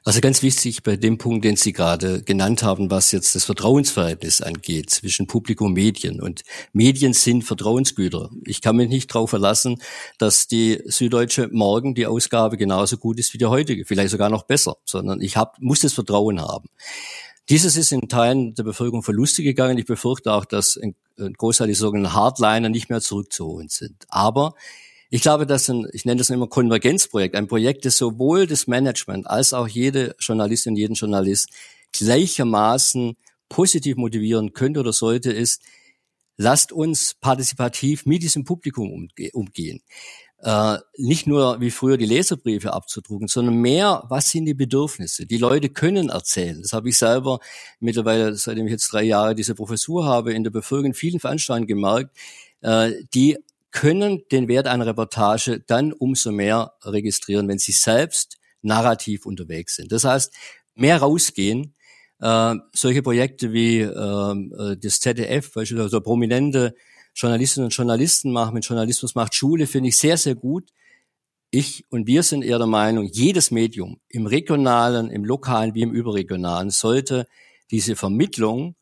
Also 0.08 0.22
ganz 0.22 0.44
wichtig 0.44 0.84
bei 0.84 0.98
dem 0.98 1.18
Punkt, 1.18 1.46
den 1.46 1.56
Sie 1.56 1.74
gerade 1.74 2.22
genannt 2.22 2.62
haben, 2.62 2.92
was 2.92 3.12
jetzt 3.12 3.34
das 3.34 3.44
Vertrauensverhältnis 3.46 4.40
angeht 4.40 4.92
zwischen 4.92 5.26
Publikum 5.26 5.70
und 5.70 5.74
Medien. 5.74 6.22
Und 6.22 6.44
Medien 6.74 7.14
sind 7.14 7.44
Vertrauensgüter. 7.44 8.30
Ich 8.46 8.62
kann 8.62 8.76
mich 8.76 8.88
nicht 8.88 9.14
darauf 9.14 9.32
verlassen, 9.32 9.82
dass 10.20 10.48
die 10.48 10.80
Süddeutsche 10.86 11.50
morgen 11.52 11.96
die 11.96 12.06
Ausgabe 12.06 12.56
genauso 12.56 12.98
gut 12.98 13.18
ist 13.18 13.34
wie 13.34 13.40
die 13.40 13.48
heutige, 13.48 13.84
vielleicht 13.84 14.12
sogar 14.12 14.30
noch 14.30 14.44
besser, 14.44 14.76
sondern 14.86 15.22
ich 15.22 15.38
hab, 15.38 15.60
muss 15.60 15.80
das 15.80 15.94
Vertrauen 15.94 16.40
haben. 16.40 16.70
Dieses 17.50 17.78
ist 17.78 17.92
in 17.92 18.10
Teilen 18.10 18.56
der 18.56 18.64
Bevölkerung 18.64 19.04
verluste 19.04 19.44
gegangen. 19.44 19.78
Ich 19.78 19.86
befürchte 19.86 20.34
auch, 20.34 20.46
dass 20.46 20.78
ein, 20.78 20.96
ein 21.20 21.34
Großteil 21.34 21.68
der 21.68 21.76
sogenannten 21.76 22.16
Hardliner 22.16 22.70
nicht 22.70 22.90
mehr 22.90 23.02
zurückzuholen 23.02 23.70
sind. 23.70 24.06
Aber 24.10 24.56
ich 25.10 25.22
glaube, 25.22 25.46
dass 25.46 25.70
ein, 25.70 25.88
ich 25.94 26.06
nenne 26.06 26.18
das 26.18 26.32
immer 26.32 26.48
Konvergenzprojekt, 26.48 27.36
ein 27.36 27.48
Projekt, 27.48 27.86
das 27.86 27.98
sowohl 27.98 28.48
das 28.48 28.68
Management 28.68 29.28
als 29.28 29.54
auch 29.54 29.68
jede 29.68 30.16
Journalistin, 30.20 30.76
jeden 30.76 30.96
Journalist 30.96 31.50
gleichermaßen 31.92 33.16
positiv 33.48 33.96
motivieren 33.96 34.54
könnte 34.54 34.80
oder 34.80 34.92
sollte, 34.92 35.32
ist, 35.32 35.62
lasst 36.38 36.72
uns 36.72 37.14
partizipativ 37.14 38.06
mit 38.06 38.24
diesem 38.24 38.44
Publikum 38.44 38.92
umge 38.92 39.30
umgehen. 39.34 39.82
Äh, 40.46 40.78
nicht 40.98 41.26
nur 41.26 41.60
wie 41.60 41.72
früher 41.72 41.98
die 41.98 42.06
Leserbriefe 42.06 42.72
abzudrucken, 42.72 43.28
sondern 43.28 43.56
mehr, 43.56 44.04
was 44.10 44.30
sind 44.30 44.46
die 44.46 44.54
Bedürfnisse? 44.54 45.26
Die 45.26 45.40
Leute 45.40 45.70
können 45.70 46.10
erzählen. 46.10 46.62
Das 46.62 46.72
habe 46.72 46.90
ich 46.90 47.00
selber 47.00 47.40
mittlerweile, 47.80 48.36
seitdem 48.36 48.68
ich 48.68 48.74
jetzt 48.74 48.94
drei 48.94 49.02
Jahre 49.02 49.34
diese 49.34 49.56
Professur 49.56 50.06
habe, 50.06 50.34
in 50.34 50.44
der 50.44 50.52
Bevölkerung 50.52 50.92
in 50.92 50.94
vielen 50.94 51.20
Veranstaltungen 51.20 51.66
gemerkt, 51.66 52.16
äh, 52.62 52.92
die 53.16 53.40
können 53.72 54.22
den 54.32 54.48
Wert 54.48 54.68
einer 54.68 54.86
Reportage 54.86 55.62
dann 55.66 55.92
umso 55.92 56.32
mehr 56.32 56.74
registrieren, 56.84 57.48
wenn 57.48 57.58
sie 57.58 57.72
selbst 57.72 58.38
narrativ 58.62 59.26
unterwegs 59.26 59.78
sind. 59.78 59.92
Das 59.92 60.04
heißt, 60.04 60.32
mehr 60.76 60.98
rausgehen, 60.98 61.74
äh, 62.20 62.54
solche 62.72 63.02
Projekte 63.02 63.52
wie 63.52 63.80
ähm, 63.80 64.54
äh, 64.60 64.78
das 64.78 65.00
ZDF, 65.00 65.52
beispielsweise 65.54 66.02
prominente 66.02 66.76
Journalistinnen 67.16 67.66
und 67.66 67.76
Journalisten 67.76 68.32
machen, 68.32 68.54
mit 68.54 68.66
Journalismus 68.66 69.16
macht 69.16 69.34
Schule, 69.34 69.68
finde 69.68 69.90
ich 69.90 69.98
sehr, 69.98 70.18
sehr 70.18 70.36
gut. 70.36 70.72
Ich 71.50 71.86
und 71.90 72.06
wir 72.08 72.24
sind 72.24 72.44
eher 72.44 72.58
der 72.58 72.68
Meinung, 72.68 73.06
jedes 73.06 73.50
Medium 73.50 74.00
im 74.10 74.26
regionalen, 74.26 75.10
im 75.10 75.26
lokalen 75.26 75.74
wie 75.74 75.82
im 75.82 75.94
überregionalen 75.94 76.70
sollte 76.70 77.28
diese 77.72 77.96
Vermittlung 77.96 78.76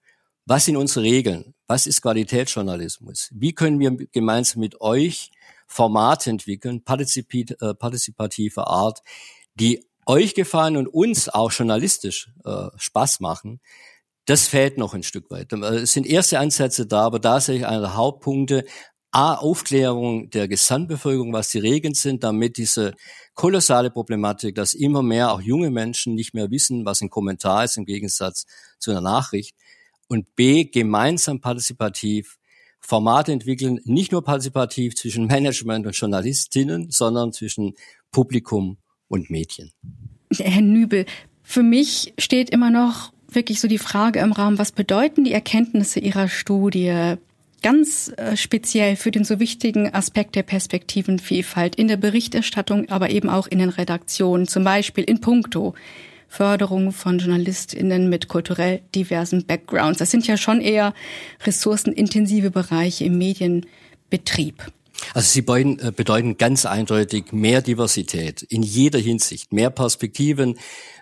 was 0.46 0.65
sind 0.65 0.76
unsere 0.76 1.06
Regeln? 1.06 1.54
Was 1.67 1.88
ist 1.88 2.02
Qualitätsjournalismus? 2.02 3.30
Wie 3.34 3.54
können 3.54 3.80
wir 3.80 3.91
gemeinsam 4.12 4.60
mit 4.60 4.82
euch 4.82 5.32
Formate 5.67 6.30
entwickeln, 6.30 6.84
äh, 6.86 7.74
partizipative 7.74 8.67
Art, 8.67 9.02
die 9.56 9.86
euch 10.06 10.36
gefallen 10.36 10.76
und 10.76 10.88
uns 10.88 11.30
auch 11.30 11.52
journalistisch 11.52 12.30
äh, 12.43 12.67
Spaß 12.76 13.22
machen? 13.22 13.62
Das 14.25 14.47
fehlt 14.47 14.77
noch 14.77 14.93
ein 14.93 15.03
Stück 15.03 15.29
weit. 15.31 15.51
Es 15.51 15.93
sind 15.93 16.07
erste 16.07 16.39
Ansätze 16.39 16.86
da, 16.86 17.01
aber 17.01 17.19
da 17.19 17.39
sehe 17.39 17.57
ich 17.57 17.65
einer 17.65 17.81
der 17.81 17.95
Hauptpunkte. 17.95 18.65
A, 19.12 19.36
Aufklärung 19.36 20.31
der 20.31 20.47
Gesamtbevölkerung, 20.47 21.33
was 21.33 21.49
die 21.49 21.59
Regeln 21.59 21.93
sind, 21.93 22.23
damit 22.23 22.57
diese 22.57 22.93
kolossale 23.36 23.91
Problematik, 23.91 24.55
dass 24.55 24.73
immer 24.73 25.03
mehr 25.03 25.31
auch 25.31 25.41
junge 25.41 25.69
Menschen 25.69 26.15
nicht 26.15 26.33
mehr 26.33 26.49
wissen, 26.49 26.83
was 26.83 27.01
ein 27.01 27.12
Kommentar 27.12 27.63
ist 27.63 27.77
im 27.77 27.86
Gegensatz 27.86 28.45
zu 28.79 28.89
einer 28.89 29.01
Nachricht, 29.01 29.55
und 30.07 30.36
B, 30.36 30.65
gemeinsam 30.65 31.41
partizipativ 31.41 32.38
Formate 32.79 33.31
entwickeln, 33.31 33.79
nicht 33.86 34.12
nur 34.12 34.23
partizipativ 34.23 34.95
zwischen 34.95 35.27
Management 35.27 35.88
und 35.88 35.95
Journalistinnen, 35.95 36.91
sondern 36.91 37.31
zwischen 37.31 37.73
Publikum 38.12 38.77
und 39.07 39.29
Medien. 39.29 39.71
Herr 40.38 40.62
Nübel, 40.62 41.05
für 41.43 41.63
mich 41.63 42.13
steht 42.17 42.49
immer 42.49 42.69
noch 42.69 43.13
wirklich 43.36 43.60
so 43.60 43.67
die 43.67 43.78
Frage 43.78 44.19
im 44.19 44.32
Raum, 44.32 44.58
was 44.58 44.72
bedeuten 44.72 45.24
die 45.24 45.34
Erkenntnisse 45.34 46.00
Ihrer 46.00 46.28
Studie 46.30 47.15
ganz 47.62 48.12
äh, 48.17 48.38
speziell 48.38 48.96
für 48.96 49.10
den 49.10 49.24
so 49.24 49.39
wichtigen 49.39 49.93
Aspekt 49.93 50.36
der 50.36 50.43
Perspektivenvielfalt 50.43 51.76
in 51.76 51.88
der 51.88 51.98
Berichterstattung, 51.98 52.89
aber 52.89 53.10
eben 53.10 53.30
auch 53.30 53.48
in 53.48 53.60
den 53.60 53.69
Redaktionen, 53.69 54.48
zum 54.48 54.63
Beispiel 54.63 55.06
in 55.06 55.22
puncto 55.22 55.74
Förderung 56.28 56.91
von 56.91 57.19
JournalistInnen 57.19 58.10
mit 58.10 58.28
kulturell 58.28 58.82
diversen 58.96 59.46
Backgrounds. 59.46 60.00
Das 60.00 60.12
sind 60.12 60.28
ja 60.28 60.36
schon 60.36 60.62
eher 60.62 60.93
ressourcenintensive 61.46 62.52
Bereiche 62.52 63.06
im 63.06 63.17
Medienbetrieb. 63.17 64.72
Also 65.13 65.28
sie 65.28 65.42
bedeuten, 65.42 65.80
äh, 65.80 65.92
bedeuten 65.92 66.38
ganz 66.38 66.66
eindeutig 66.66 67.32
mehr 67.32 67.62
Diversität 67.62 68.42
in 68.42 68.63
jeder 68.63 69.00
Hinsicht, 69.00 69.54
mehr 69.54 69.70
Perspektiven, 69.70 70.58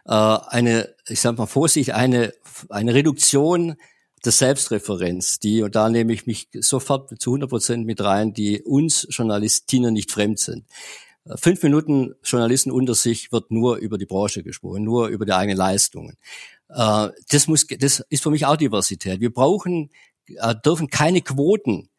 äh, 0.06 0.12
eine, 0.12 0.94
ich 1.08 1.22
sage 1.22 1.38
mal 1.38 1.46
Vorsicht, 1.48 1.92
eine, 1.92 2.34
eine 2.70 2.94
Reduktion 2.94 3.76
der 4.24 4.32
Selbstreferenz, 4.32 5.40
die, 5.40 5.64
und 5.64 5.76
da 5.76 5.90
nehme 5.90 6.14
ich 6.14 6.28
mich 6.28 6.50
sofort 6.60 7.10
zu 7.20 7.32
100 7.32 7.50
Prozent 7.50 7.86
mit 7.86 8.02
rein, 8.02 8.34
die 8.34 8.62
uns 8.62 9.08
Journalistinnen 9.10 9.94
nicht 9.94 10.12
fremd 10.12 10.40
sind. 10.40 10.66
Fünf 11.36 11.62
Minuten 11.62 12.16
Journalisten 12.24 12.72
unter 12.72 12.96
sich 12.96 13.32
wird 13.32 13.52
nur 13.52 13.78
über 13.78 13.98
die 14.00 14.08
Branche 14.08 14.44
gesprochen, 14.44 14.84
nur 14.84 15.08
über 15.08 15.26
die 15.26 15.34
eigenen 15.34 15.58
Leistungen. 15.58 16.18
Äh, 16.70 17.10
das 17.30 17.48
muss, 17.48 17.68
das 17.68 18.04
ist 18.10 18.24
für 18.24 18.32
mich 18.32 18.46
auch 18.46 18.58
Diversität. 18.58 19.20
Wir 19.20 19.32
brauchen, 19.32 19.92
äh, 20.28 20.56
dürfen 20.64 20.90
keine 20.90 21.22
Quoten 21.22 21.90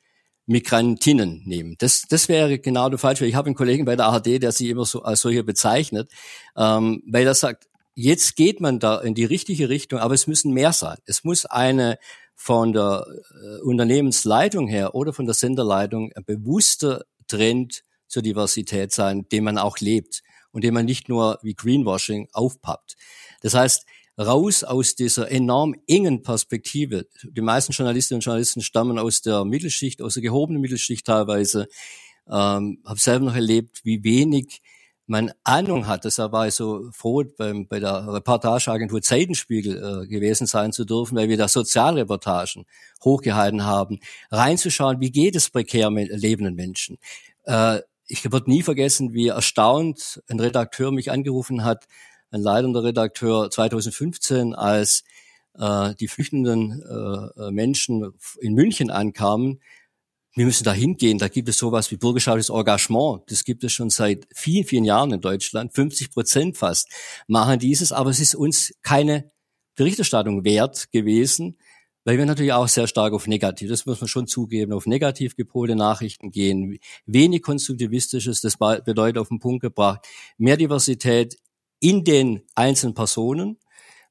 Migrantinnen 0.47 1.43
nehmen. 1.45 1.77
Das, 1.79 2.03
das 2.09 2.29
wäre 2.29 2.59
genau 2.59 2.89
der 2.89 2.99
falsche. 2.99 3.27
Ich 3.27 3.35
habe 3.35 3.47
einen 3.47 3.55
Kollegen 3.55 3.85
bei 3.85 3.97
der 3.97 4.07
ARD, 4.07 4.43
der 4.43 4.53
sie 4.53 4.71
immer 4.71 4.85
so 4.85 5.03
als 5.03 5.21
solche 5.21 5.45
bezeichnet, 5.45 6.11
ähm, 6.57 7.03
weil 7.07 7.27
er 7.27 7.35
sagt, 7.35 7.69
jetzt 7.95 8.37
geht 8.37 8.61
man 8.61 8.79
da 8.79 9.01
in 9.01 9.15
die 9.15 9.25
richtige 9.25 9.69
Richtung, 9.69 9.99
aber 10.01 10.15
es 10.15 10.27
müssen 10.27 10.53
mehr 10.53 10.73
sein. 10.73 10.99
Es 11.05 11.25
muss 11.25 11.47
eine 11.47 11.99
von 12.35 12.73
der 12.73 13.07
äh, 13.09 13.61
Unternehmensleitung 13.63 14.67
her 14.67 14.95
oder 14.95 15.13
von 15.13 15.27
der 15.27 15.35
Senderleitung 15.35 16.13
ein 16.15 16.25
bewusster 16.25 17.05
Trend 17.29 17.83
zur 18.09 18.23
Diversität 18.23 18.93
sein, 18.93 19.27
den 19.31 19.45
man 19.45 19.59
auch 19.59 19.79
lebt 19.79 20.23
und 20.51 20.65
den 20.65 20.75
man 20.75 20.85
nicht 20.85 21.09
nur 21.09 21.39
wie 21.43 21.55
Greenwashing 21.55 22.29
aufpappt. 22.33 22.97
Das 23.43 23.55
heißt, 23.55 23.87
raus 24.19 24.65
aus 24.65 24.95
dieser 24.95 25.31
enorm 25.31 25.75
engen 25.87 26.23
Perspektive. 26.23 27.07
Die 27.23 27.41
meisten 27.41 27.73
Journalistinnen 27.73 28.19
und 28.19 28.25
Journalisten 28.25 28.61
stammen 28.61 28.99
aus 28.99 29.23
der 29.23 29.45
Mittelschicht, 29.45 30.03
aus 30.03 30.15
der 30.15 30.23
gehobenen 30.23 30.61
Mittelschicht 30.61 31.07
teilweise. 31.07 31.69
Ähm, 32.29 32.79
habe 32.85 33.01
selber 33.01 33.27
noch 33.27 33.35
erlebt, 33.35 33.81
wie 33.85 34.05
wenig 34.05 34.61
man 35.07 35.33
Ahnung 35.45 35.87
hat. 35.87 36.05
Deshalb 36.05 36.33
war 36.33 36.47
ich 36.47 36.55
so 36.55 36.91
froh, 36.93 37.25
beim, 37.37 37.67
bei 37.67 37.81
der 37.81 38.07
Reportageagentur 38.07 39.03
Zeitenspiegel 39.03 39.77
äh, 40.05 40.07
gewesen 40.07 40.47
sein 40.47 40.73
zu 40.73 40.85
dürfen, 40.85 41.17
weil 41.17 41.29
wir 41.29 41.37
da 41.37 41.49
Sozialreportagen 41.49 42.65
hochgehalten 43.03 43.65
haben, 43.65 43.99
reinzuschauen, 44.31 45.01
wie 45.01 45.11
geht 45.11 45.37
es 45.37 45.51
prekär 45.51 45.91
lebenden 45.91 46.55
Menschen. 46.55 46.99
Äh, 47.45 47.81
ich 48.07 48.31
werde 48.31 48.51
nie 48.51 48.63
vergessen, 48.63 49.13
wie 49.15 49.29
erstaunt 49.29 50.23
ein 50.29 50.39
Redakteur 50.39 50.93
mich 50.93 51.11
angerufen 51.11 51.65
hat, 51.65 51.87
ein 52.33 52.41
leitender 52.41 52.83
Redakteur 52.83 53.51
2015, 53.51 54.55
als 54.55 55.05
äh, 55.59 55.95
die 55.95 56.09
flüchtenden 56.09 56.83
äh, 56.83 57.51
Menschen 57.51 58.13
in 58.41 58.55
München 58.55 58.91
ankamen. 58.91 59.61
Wir 60.35 60.47
müssen 60.47 60.65
da 60.65 60.73
hingehen, 60.73 61.19
da 61.19 61.29
gibt 61.29 61.51
es 61.51 61.59
sowas 61.59 61.91
wie 61.91 61.97
bürgerschaftliches 61.97 62.49
Engagement. 62.49 63.23
Das 63.31 63.45
gibt 63.45 63.65
es 63.65 63.73
schon 63.73 63.91
seit 63.91 64.27
vielen, 64.35 64.65
vielen 64.65 64.85
Jahren 64.85 65.13
in 65.13 65.21
Deutschland. 65.21 65.75
50 65.75 66.11
Prozent 66.11 66.57
fast 66.57 66.89
machen 67.27 67.59
dieses, 67.59 67.93
aber 67.93 68.09
es 68.09 68.19
ist 68.19 68.35
uns 68.35 68.73
keine 68.81 69.31
Berichterstattung 69.77 70.43
wert 70.43 70.91
gewesen, 70.91 71.59
weil 72.05 72.17
wir 72.17 72.25
natürlich 72.25 72.55
auch 72.55 72.67
sehr 72.67 72.87
stark 72.87 73.13
auf 73.13 73.27
negativ, 73.27 73.69
das 73.69 73.85
muss 73.85 74.01
man 74.01 74.09
schon 74.09 74.27
zugeben, 74.27 74.73
auf 74.73 74.87
negativ 74.87 75.37
gepolte 75.37 75.77
Nachrichten 75.77 76.31
gehen. 76.31 76.79
Wenig 77.05 77.43
konstruktivistisches, 77.43 78.41
das 78.41 78.57
bedeutet 78.57 79.19
auf 79.19 79.29
den 79.29 79.39
Punkt 79.39 79.61
gebracht, 79.61 80.07
mehr 80.39 80.57
Diversität 80.57 81.37
in 81.83 82.05
den 82.05 82.43
einzelnen 82.55 82.95
Personen, 82.95 83.59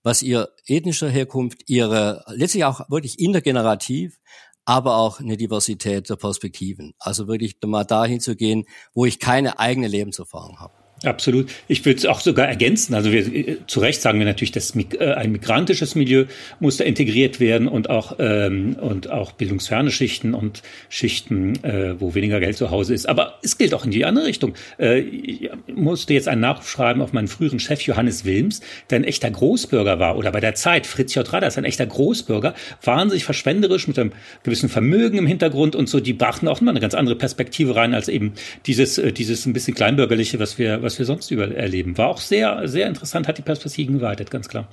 was 0.03 0.21
ihr 0.21 0.49
ethnischer 0.65 1.09
Herkunft, 1.09 1.63
ihre, 1.67 2.23
letztlich 2.27 2.65
auch 2.65 2.89
wirklich 2.89 3.19
intergenerativ, 3.19 4.19
aber 4.65 4.97
auch 4.97 5.19
eine 5.19 5.37
Diversität 5.37 6.09
der 6.09 6.17
Perspektiven. 6.17 6.93
Also 6.99 7.27
wirklich 7.27 7.57
mal 7.65 7.85
dahin 7.85 8.19
zu 8.19 8.35
gehen, 8.35 8.65
wo 8.93 9.05
ich 9.05 9.19
keine 9.19 9.57
eigene 9.57 9.87
Lebenserfahrung 9.87 10.59
habe. 10.59 10.80
Absolut. 11.03 11.49
Ich 11.67 11.83
würde 11.83 11.97
es 11.97 12.05
auch 12.05 12.19
sogar 12.19 12.47
ergänzen. 12.47 12.93
Also 12.93 13.11
wir, 13.11 13.25
äh, 13.25 13.57
zu 13.65 13.79
Recht 13.79 14.01
sagen 14.01 14.19
wir 14.19 14.25
natürlich, 14.25 14.51
dass 14.51 14.75
äh, 14.75 15.13
ein 15.13 15.31
migrantisches 15.31 15.95
Milieu 15.95 16.25
muss 16.59 16.77
da 16.77 16.83
integriert 16.83 17.39
werden 17.39 17.67
und 17.67 17.89
auch, 17.89 18.17
ähm, 18.19 18.75
und 18.79 19.09
auch 19.09 19.31
bildungsferne 19.31 19.89
Schichten 19.89 20.35
und 20.35 20.61
Schichten, 20.89 21.55
äh, 21.63 21.99
wo 21.99 22.13
weniger 22.13 22.39
Geld 22.39 22.55
zu 22.55 22.69
Hause 22.69 22.93
ist. 22.93 23.09
Aber 23.09 23.39
es 23.41 23.57
gilt 23.57 23.73
auch 23.73 23.83
in 23.83 23.89
die 23.89 24.05
andere 24.05 24.25
Richtung. 24.25 24.53
Äh, 24.77 24.99
ich 24.99 25.49
musste 25.73 26.13
jetzt 26.13 26.27
einen 26.27 26.41
Nachruf 26.41 26.69
schreiben 26.69 27.01
auf 27.01 27.13
meinen 27.13 27.27
früheren 27.27 27.59
Chef 27.59 27.81
Johannes 27.81 28.23
Wilms, 28.23 28.61
der 28.91 28.99
ein 28.99 29.03
echter 29.03 29.31
Großbürger 29.31 29.97
war. 29.97 30.17
Oder 30.17 30.31
bei 30.31 30.39
der 30.39 30.53
Zeit 30.53 30.85
Fritz 30.85 31.15
J. 31.15 31.33
Radas, 31.33 31.57
ein 31.57 31.65
echter 31.65 31.87
Großbürger, 31.87 32.53
wahnsinnig 32.83 33.23
verschwenderisch 33.23 33.87
mit 33.87 33.97
einem 33.97 34.11
gewissen 34.43 34.69
Vermögen 34.69 35.17
im 35.17 35.25
Hintergrund 35.25 35.75
und 35.75 35.89
so. 35.89 35.99
Die 35.99 36.13
brachten 36.13 36.47
auch 36.47 36.61
immer 36.61 36.69
eine 36.69 36.79
ganz 36.79 36.93
andere 36.93 37.15
Perspektive 37.15 37.75
rein 37.75 37.95
als 37.95 38.07
eben 38.07 38.33
dieses, 38.67 38.99
äh, 38.99 39.11
dieses 39.11 39.47
ein 39.47 39.53
bisschen 39.53 39.73
kleinbürgerliche, 39.73 40.37
was 40.37 40.59
wir, 40.59 40.83
was 40.83 40.90
was 40.91 40.99
wir 40.99 41.05
sonst 41.05 41.31
über 41.31 41.47
erleben. 41.55 41.97
War 41.97 42.09
auch 42.09 42.19
sehr, 42.19 42.67
sehr 42.67 42.87
interessant, 42.87 43.27
hat 43.27 43.37
die 43.37 43.43
Perspektiven 43.43 43.99
geweitet, 43.99 44.29
ganz 44.29 44.49
klar. 44.49 44.67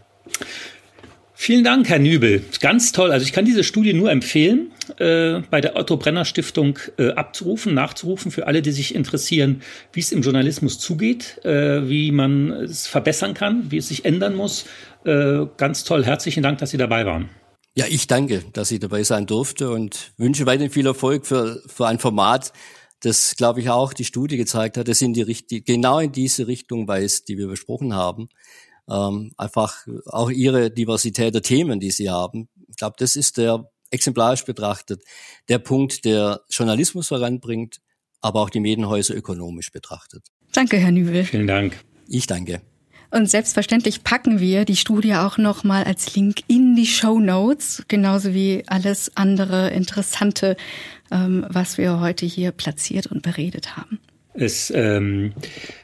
Vielen 1.41 1.63
Dank, 1.63 1.89
Herr 1.89 2.01
Nübel. 2.01 2.43
Ganz 2.61 2.91
toll. 2.91 3.13
Also 3.13 3.25
ich 3.25 3.33
kann 3.33 3.45
diese 3.45 3.63
Studie 3.63 3.93
nur 3.93 4.11
empfehlen, 4.11 4.73
äh, 4.99 5.41
bei 5.51 5.61
der 5.61 5.77
Otto 5.77 5.97
Brenner 5.97 6.25
Stiftung 6.25 6.81
äh, 6.99 7.11
abzurufen, 7.11 7.75
nachzurufen 7.75 8.33
für 8.33 8.49
alle, 8.49 8.61
die 8.61 8.73
sich 8.73 8.93
interessieren, 8.93 9.63
wie 9.93 10.01
es 10.01 10.11
im 10.11 10.23
Journalismus 10.23 10.81
zugeht, 10.81 11.39
äh, 11.45 11.89
wie 11.89 12.11
man 12.11 12.51
es 12.51 12.89
verbessern 12.89 13.35
kann, 13.35 13.71
wie 13.71 13.77
es 13.77 13.87
sich 13.87 14.05
ändern 14.05 14.35
muss. 14.35 14.65
Äh, 15.05 15.47
ganz 15.57 15.85
toll. 15.85 16.05
Herzlichen 16.05 16.43
Dank, 16.43 16.59
dass 16.59 16.71
Sie 16.71 16.77
dabei 16.77 17.07
waren. 17.07 17.29
Ja, 17.77 17.85
ich 17.89 18.09
danke, 18.09 18.43
dass 18.53 18.73
ich 18.73 18.81
dabei 18.81 19.05
sein 19.05 19.27
durfte 19.27 19.71
und 19.71 20.11
wünsche 20.17 20.47
weiterhin 20.47 20.73
viel 20.73 20.87
Erfolg 20.87 21.25
für, 21.25 21.63
für 21.69 21.87
ein 21.87 22.01
Format, 22.01 22.53
das, 23.01 23.37
glaube 23.37 23.61
ich, 23.61 23.71
auch 23.71 23.93
die 23.93 24.05
Studie 24.05 24.37
gezeigt 24.37 24.77
hat, 24.77 24.89
das 24.89 25.01
in 25.03 25.13
die 25.13 25.23
Richtung, 25.23 25.61
genau 25.65 26.01
in 26.01 26.13
diese 26.13 26.47
Richtung 26.47 26.89
weist, 26.89 27.29
die 27.29 27.39
wir 27.39 27.47
besprochen 27.47 27.95
haben 27.95 28.29
ähm, 28.91 29.33
einfach 29.37 29.87
auch 30.07 30.31
ihre 30.31 30.71
Diversität 30.71 31.35
der 31.35 31.43
Themen, 31.43 31.81
die 31.81 31.91
sie 31.91 32.11
haben. 32.11 32.49
Ich 32.69 32.77
glaube, 32.77 32.97
das 32.99 33.17
ist 33.17 33.37
der 33.37 33.71
exemplarisch 33.91 34.45
betrachtet 34.45 35.03
der 35.49 35.59
Punkt, 35.59 36.05
der 36.05 36.43
Journalismus 36.51 37.09
voranbringt, 37.09 37.81
aber 38.21 38.41
auch 38.43 38.51
die 38.51 38.61
Medienhäuser 38.61 39.15
ökonomisch 39.15 39.73
betrachtet. 39.73 40.27
Danke, 40.53 40.79
Herr 40.79 40.91
Nübel. 40.91 41.25
Vielen 41.25 41.47
Dank. 41.47 41.85
Ich 42.07 42.27
danke. 42.27 42.61
Und 43.11 43.31
selbstverständlich 43.31 44.05
packen 44.05 44.39
wir 44.39 44.65
die 44.65 44.77
Studie 44.77 45.15
auch 45.15 45.39
nochmal 45.39 45.85
als 45.85 46.15
Link 46.15 46.41
in 46.47 46.77
die 46.77 46.87
Show 46.87 47.19
Notes, 47.19 47.85
genauso 47.89 48.35
wie 48.35 48.65
alles 48.67 49.17
andere 49.17 49.71
Interessante, 49.71 50.57
ähm, 51.11 51.47
was 51.49 51.79
wir 51.79 52.01
heute 52.01 52.27
hier 52.27 52.53
platziert 52.53 53.07
und 53.07 53.23
beredet 53.23 53.77
haben. 53.77 53.99
Es 54.41 54.71
ähm, 54.71 55.33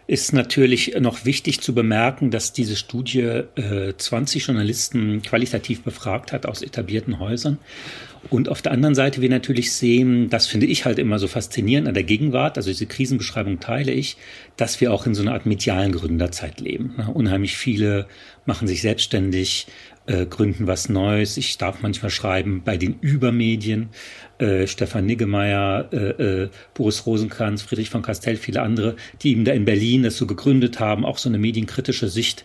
ist 0.06 0.32
natürlich 0.32 0.94
noch 1.00 1.24
wichtig 1.24 1.60
zu 1.60 1.74
bemerken, 1.74 2.30
dass 2.30 2.52
diese 2.52 2.76
Studie 2.76 3.42
äh, 3.56 3.94
20 3.96 4.46
Journalisten 4.46 5.22
qualitativ 5.22 5.82
befragt 5.82 6.32
hat 6.32 6.46
aus 6.46 6.62
etablierten 6.62 7.18
Häusern. 7.18 7.58
Und 8.30 8.48
auf 8.48 8.62
der 8.62 8.72
anderen 8.72 8.94
Seite 8.94 9.20
wir 9.20 9.28
natürlich 9.28 9.72
sehen, 9.72 10.30
das 10.30 10.46
finde 10.46 10.66
ich 10.66 10.84
halt 10.84 11.00
immer 11.00 11.18
so 11.18 11.26
faszinierend 11.26 11.88
an 11.88 11.94
der 11.94 12.04
Gegenwart, 12.04 12.56
also 12.56 12.70
diese 12.70 12.86
Krisenbeschreibung 12.86 13.58
teile 13.58 13.92
ich, 13.92 14.16
dass 14.56 14.80
wir 14.80 14.92
auch 14.92 15.04
in 15.04 15.14
so 15.14 15.22
einer 15.22 15.32
Art 15.32 15.46
medialen 15.46 15.92
Gründerzeit 15.92 16.60
leben. 16.60 16.94
Unheimlich 17.12 17.56
viele 17.56 18.06
machen 18.46 18.68
sich 18.68 18.82
selbstständig, 18.82 19.66
äh, 20.06 20.26
gründen 20.26 20.66
was 20.66 20.88
Neues. 20.88 21.36
Ich 21.36 21.58
darf 21.58 21.82
manchmal 21.82 22.10
schreiben 22.10 22.62
bei 22.64 22.76
den 22.76 22.98
Übermedien. 23.00 23.88
Äh, 24.38 24.66
Stefan 24.66 25.06
Niggemeier, 25.06 25.88
äh, 25.92 26.42
äh, 26.42 26.48
Boris 26.74 27.06
Rosenkranz, 27.06 27.62
Friedrich 27.62 27.90
von 27.90 28.02
Castell, 28.02 28.36
viele 28.36 28.62
andere, 28.62 28.96
die 29.22 29.30
eben 29.30 29.44
da 29.44 29.52
in 29.52 29.64
Berlin 29.64 30.02
das 30.02 30.16
so 30.16 30.26
gegründet 30.26 30.80
haben, 30.80 31.04
auch 31.04 31.18
so 31.18 31.28
eine 31.28 31.38
medienkritische 31.38 32.08
Sicht 32.08 32.44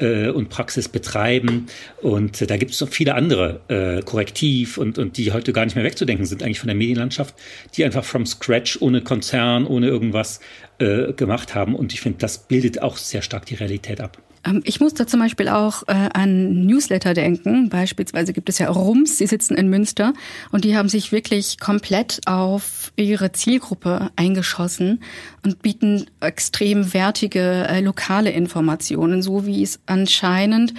äh, 0.00 0.28
und 0.28 0.50
Praxis 0.50 0.88
betreiben. 0.88 1.66
Und 2.02 2.42
äh, 2.42 2.46
da 2.46 2.56
gibt 2.56 2.72
es 2.72 2.80
noch 2.80 2.90
viele 2.90 3.14
andere 3.14 3.60
äh, 3.68 4.02
Korrektiv 4.02 4.76
und, 4.76 4.98
und 4.98 5.16
die 5.16 5.32
heute 5.32 5.52
gar 5.52 5.64
nicht 5.64 5.76
mehr 5.76 5.84
wegzudenken 5.84 6.26
sind, 6.26 6.42
eigentlich 6.42 6.60
von 6.60 6.68
der 6.68 6.76
Medienlandschaft, 6.76 7.34
die 7.74 7.84
einfach 7.84 8.04
from 8.04 8.26
scratch, 8.26 8.78
ohne 8.80 9.00
Konzern, 9.00 9.66
ohne 9.66 9.86
irgendwas 9.86 10.40
äh, 10.78 11.12
gemacht 11.14 11.54
haben. 11.54 11.74
Und 11.74 11.94
ich 11.94 12.00
finde, 12.00 12.18
das 12.18 12.38
bildet 12.38 12.82
auch 12.82 12.96
sehr 12.96 13.22
stark 13.22 13.46
die 13.46 13.54
Realität 13.54 14.00
ab. 14.00 14.18
Ähm, 14.44 14.62
ich 14.64 14.80
muss 14.80 14.94
da 14.94 15.06
zum 15.06 15.20
Beispiel 15.20 15.48
auch 15.48 15.82
äh, 15.86 16.08
an 16.12 16.66
Newsletter 16.66 17.14
denken. 17.14 17.68
Beispielsweise 17.68 18.32
gibt 18.32 18.48
es 18.48 18.58
ja 18.58 18.70
Rums, 18.70 19.18
die 19.18 19.26
sitzen 19.26 19.54
in 19.54 19.68
Münster 19.68 20.12
und 20.50 20.64
die 20.64 20.76
haben 20.76 20.88
sich 20.88 21.12
wirklich 21.12 21.58
komplett 21.58 22.20
auf 22.26 22.92
ihre 22.96 23.32
Zielgruppe 23.32 24.10
eingeschossen 24.16 25.02
und 25.44 25.62
bieten 25.62 26.06
extrem 26.20 26.92
wertige 26.94 27.66
äh, 27.68 27.80
lokale 27.80 28.30
Informationen, 28.30 29.22
so 29.22 29.46
wie 29.46 29.62
es 29.62 29.80
anscheinend 29.86 30.74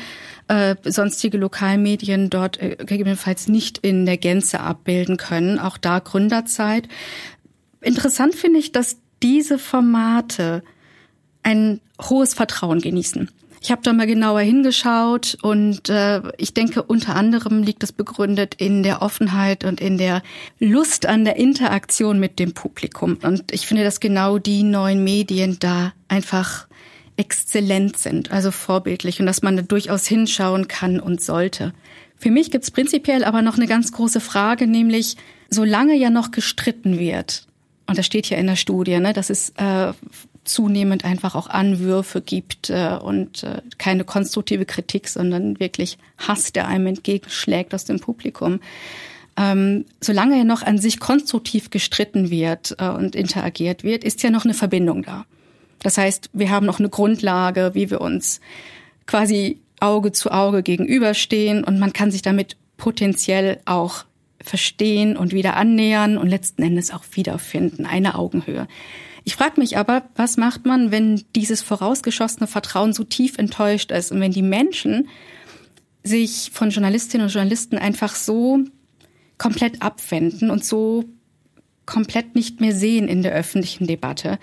äh, 0.48 0.76
sonstige 0.84 1.38
Lokalmedien 1.38 2.30
dort 2.30 2.62
äh, 2.62 2.76
gegebenenfalls 2.78 3.48
nicht 3.48 3.78
in 3.80 4.06
der 4.06 4.18
Gänze 4.18 4.60
abbilden 4.60 5.18
können. 5.18 5.60
Auch 5.60 5.78
da 5.78 6.00
Gründerzeit. 6.00 6.88
Interessant 7.80 8.36
finde 8.36 8.60
ich, 8.60 8.72
dass 8.72 8.98
diese 9.24 9.60
Formate 9.60 10.64
ein 11.44 11.80
hohes 12.00 12.34
Vertrauen 12.34 12.80
genießen. 12.80 13.30
Ich 13.64 13.70
habe 13.70 13.84
da 13.84 13.94
mal 13.94 14.08
genauer 14.08 14.42
hingeschaut 14.42 15.38
und 15.44 15.88
äh, 15.88 16.22
ich 16.38 16.56
denke, 16.56 16.82
unter 16.82 17.16
anderem 17.16 17.62
liegt 17.62 17.84
es 17.84 17.92
begründet 17.92 18.56
in 18.56 18.82
der 18.82 19.04
Offenheit 19.04 19.66
und 19.66 19.80
in 19.80 20.00
der 20.00 20.24
Lust 20.60 21.06
an 21.06 21.26
der 21.26 21.36
Interaktion 21.36 22.20
mit 22.20 22.40
dem 22.40 22.54
Publikum. 22.54 23.20
Und 23.22 23.52
ich 23.52 23.68
finde, 23.68 23.84
dass 23.84 24.00
genau 24.00 24.40
die 24.40 24.64
neuen 24.64 25.04
Medien 25.04 25.58
da 25.60 25.94
einfach 26.08 26.68
exzellent 27.18 27.98
sind, 27.98 28.32
also 28.32 28.50
vorbildlich 28.50 29.20
und 29.20 29.28
dass 29.28 29.44
man 29.44 29.58
da 29.58 29.62
durchaus 29.62 30.08
hinschauen 30.08 30.68
kann 30.68 31.00
und 31.00 31.22
sollte. 31.22 31.72
Für 32.18 32.32
mich 32.32 32.50
gibt's 32.50 32.72
prinzipiell 32.72 33.24
aber 33.24 33.44
noch 33.44 33.58
eine 33.58 33.68
ganz 33.68 33.92
große 33.92 34.22
Frage, 34.22 34.66
nämlich 34.66 35.18
solange 35.52 35.96
ja 35.96 36.10
noch 36.10 36.32
gestritten 36.32 36.98
wird, 36.98 37.46
und 37.86 37.98
das 37.98 38.06
steht 38.06 38.30
ja 38.30 38.38
in 38.38 38.48
der 38.48 38.56
Studie, 38.56 38.98
ne, 39.00 39.14
dass 39.14 39.30
es 39.30 39.50
äh, 39.58 39.92
zunehmend 40.44 41.06
einfach 41.06 41.36
auch 41.36 41.48
Anwürfe 41.48 42.22
gibt 42.22 42.70
äh, 42.70 42.98
und 43.02 43.44
äh, 43.44 43.62
keine 43.78 44.04
konstruktive 44.04 44.66
Kritik, 44.66 45.08
sondern 45.08 45.60
wirklich 45.60 45.98
Hass, 46.18 46.52
der 46.52 46.68
einem 46.68 46.88
entgegenschlägt 46.88 47.74
aus 47.74 47.86
dem 47.86 48.00
Publikum. 48.00 48.60
Ähm, 49.38 49.86
solange 50.02 50.38
ja 50.38 50.44
noch 50.44 50.64
an 50.64 50.78
sich 50.78 51.00
konstruktiv 51.00 51.70
gestritten 51.70 52.30
wird 52.30 52.76
äh, 52.80 52.90
und 52.90 53.16
interagiert 53.16 53.84
wird, 53.84 54.04
ist 54.04 54.24
ja 54.24 54.30
noch 54.30 54.46
eine 54.46 54.54
Verbindung 54.54 55.04
da. 55.04 55.26
Das 55.80 55.98
heißt, 55.98 56.30
wir 56.34 56.50
haben 56.50 56.66
noch 56.66 56.80
eine 56.80 56.90
Grundlage, 56.90 57.72
wie 57.74 57.90
wir 57.90 58.02
uns 58.02 58.42
quasi 59.06 59.60
Auge 59.80 60.12
zu 60.12 60.32
Auge 60.32 60.64
gegenüberstehen 60.64 61.64
und 61.64 61.80
man 61.80 61.94
kann 61.94 62.12
sich 62.12 62.22
damit 62.22 62.56
potenziell 62.78 63.60
auch 63.66 64.06
verstehen 64.42 65.18
und 65.18 65.34
wieder 65.34 65.56
annähern 65.56 66.18
und 66.18 66.28
letzten 66.28 66.64
Endes 66.64 66.92
auch 66.92 67.04
wiederfinden, 67.14 67.86
eine 67.86 68.16
Augenhöhe. 68.16 68.68
Ich 69.24 69.36
frage 69.36 69.60
mich 69.60 69.78
aber, 69.78 70.04
was 70.16 70.38
macht 70.38 70.66
man, 70.66 70.92
wenn 70.92 71.24
dieses 71.36 71.62
vorausgeschossene 71.62 72.48
Vertrauen 72.48 72.94
so 72.94 73.04
tief 73.04 73.38
enttäuscht 73.38 73.92
ist 73.92 74.12
und 74.12 74.20
wenn 74.20 74.32
die 74.32 74.42
Menschen 74.42 75.10
sich 76.04 76.50
von 76.52 76.72
Journalistinnen 76.72 77.28
und 77.28 77.34
Journalisten 77.34 77.78
einfach 77.78 78.16
so 78.16 78.60
komplett 79.38 79.82
abwenden 79.82 80.50
und 80.50 80.66
so 80.66 81.06
komplett 81.86 82.36
nicht 82.36 82.62
mehr 82.62 82.74
sehen 82.74 83.08
in 83.08 83.22
der 83.22 83.34
öffentlichen 83.34 83.88
Debatte. 83.88 84.40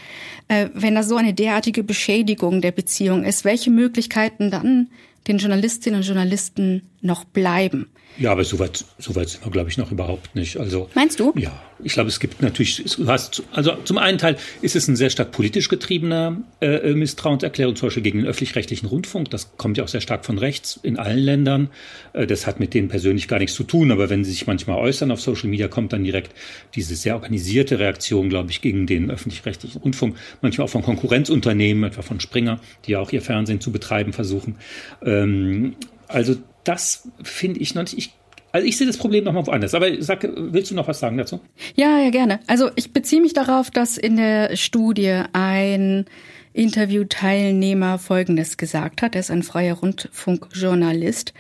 Äh, 0.49 0.69
wenn 0.75 0.95
da 0.95 1.03
so 1.03 1.17
eine 1.17 1.35
derartige 1.35 1.83
Beschädigung 1.83 2.61
der 2.61 2.73
Beziehung 2.73 3.25
ist, 3.25 3.45
welche 3.45 3.71
Möglichkeiten 3.71 4.51
dann 4.51 4.89
den 5.27 5.39
Journalistinnen 5.39 6.01
und 6.01 6.07
Journalisten 6.07 6.83
noch 7.01 7.25
bleiben? 7.25 7.89
Ja, 8.19 8.33
aber 8.33 8.43
so 8.43 8.59
weit, 8.59 8.85
so 8.99 9.15
weit 9.15 9.29
sind 9.29 9.45
wir, 9.45 9.51
glaube 9.53 9.71
ich, 9.71 9.79
noch 9.79 9.93
überhaupt 9.93 10.35
nicht. 10.35 10.57
Also 10.57 10.91
meinst 10.95 11.21
du? 11.21 11.33
Ja, 11.37 11.53
ich 11.83 11.93
glaube, 11.93 12.09
es 12.09 12.19
gibt 12.19 12.43
natürlich, 12.43 12.83
du 12.97 13.07
hast, 13.07 13.45
also 13.53 13.77
zum 13.85 13.97
einen 13.97 14.19
Teil 14.19 14.37
ist 14.61 14.75
es 14.75 14.89
ein 14.89 14.97
sehr 14.97 15.11
stark 15.11 15.31
politisch 15.31 15.69
getriebener 15.69 16.37
äh, 16.61 16.95
Misstrauenserklärung, 16.95 17.77
zum 17.77 17.87
Beispiel 17.87 18.03
gegen 18.03 18.19
den 18.19 18.27
öffentlich-rechtlichen 18.27 18.87
Rundfunk. 18.87 19.31
Das 19.31 19.57
kommt 19.57 19.79
ja 19.79 19.85
auch 19.85 19.89
sehr 19.89 20.01
stark 20.01 20.25
von 20.25 20.39
rechts 20.39 20.81
in 20.83 20.99
allen 20.99 21.21
Ländern. 21.21 21.71
Äh, 22.13 22.27
das 22.27 22.47
hat 22.47 22.59
mit 22.59 22.75
denen 22.75 22.89
persönlich 22.89 23.29
gar 23.29 23.39
nichts 23.39 23.55
zu 23.55 23.63
tun, 23.63 23.93
aber 23.93 24.11
wenn 24.11 24.25
sie 24.25 24.33
sich 24.33 24.49
manchmal 24.49 24.79
äußern 24.79 25.13
auf 25.13 25.21
Social 25.21 25.49
Media, 25.49 25.69
kommt 25.69 25.93
dann 25.93 26.03
direkt 26.03 26.35
diese 26.75 26.97
sehr 26.97 27.15
organisierte 27.15 27.79
Reaktion, 27.79 28.29
glaube 28.29 28.51
ich, 28.51 28.61
gegen 28.61 28.89
den 28.89 29.13
öffentlich-rechtlichen 29.13 29.81
Rundfunk. 29.81 30.17
Manchmal 30.43 30.65
auch 30.65 30.71
von 30.71 30.83
Konkurrenzunternehmen, 30.83 31.85
etwa 31.85 32.03
von 32.03 32.19
Springer, 32.19 32.59
die 32.85 32.93
ja 32.93 32.99
auch 32.99 33.13
ihr 33.13 33.23
Fernsehen 33.23 33.61
zu 33.61 33.71
betreiben 33.71 34.13
versuchen. 34.13 34.57
Ähm, 35.05 35.77
also 36.09 36.37
das 36.69 37.09
finde 37.23 37.61
ich 37.61 37.75
noch 37.75 37.83
nicht. 37.83 37.97
Ich, 37.97 38.13
also 38.53 38.67
ich 38.67 38.77
sehe 38.77 38.87
das 38.87 38.99
Problem 38.99 39.25
noch 39.25 39.33
mal 39.33 39.47
woanders. 39.47 39.75
Aber 39.75 39.91
sag, 40.03 40.29
willst 40.37 40.71
du 40.71 40.75
noch 40.75 40.87
was 40.87 41.01
sagen 41.01 41.17
dazu? 41.17 41.41
Ja, 41.75 41.99
ja, 41.99 42.11
gerne. 42.11 42.41
Also 42.47 42.71
ich 42.77 42.93
beziehe 42.93 43.23
mich 43.23 43.33
darauf, 43.33 43.71
dass 43.71 43.97
in 43.97 44.17
der 44.17 44.55
Studie 44.57 45.23
ein 45.33 46.05
Interviewteilnehmer 46.53 47.99
Folgendes 47.99 48.59
gesagt 48.59 49.01
hat. 49.01 49.15
Er 49.15 49.21
ist 49.21 49.31
ein 49.31 49.43
freier 49.43 49.77
Rundfunkjournalist. 49.77 51.33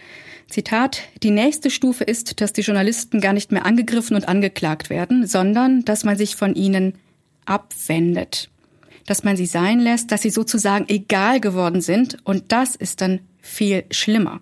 Zitat, 0.48 1.02
die 1.22 1.30
nächste 1.30 1.70
Stufe 1.70 2.04
ist, 2.04 2.40
dass 2.40 2.54
die 2.54 2.62
Journalisten 2.62 3.20
gar 3.20 3.34
nicht 3.34 3.52
mehr 3.52 3.66
angegriffen 3.66 4.16
und 4.16 4.26
angeklagt 4.26 4.88
werden, 4.88 5.26
sondern 5.26 5.84
dass 5.84 6.04
man 6.04 6.16
sich 6.16 6.36
von 6.36 6.54
ihnen 6.54 6.94
abwendet. 7.44 8.48
Dass 9.04 9.24
man 9.24 9.36
sie 9.36 9.46
sein 9.46 9.78
lässt, 9.78 10.10
dass 10.10 10.22
sie 10.22 10.30
sozusagen 10.30 10.86
egal 10.88 11.40
geworden 11.40 11.82
sind 11.82 12.16
und 12.24 12.50
das 12.50 12.76
ist 12.76 13.02
dann 13.02 13.20
viel 13.42 13.84
schlimmer 13.90 14.40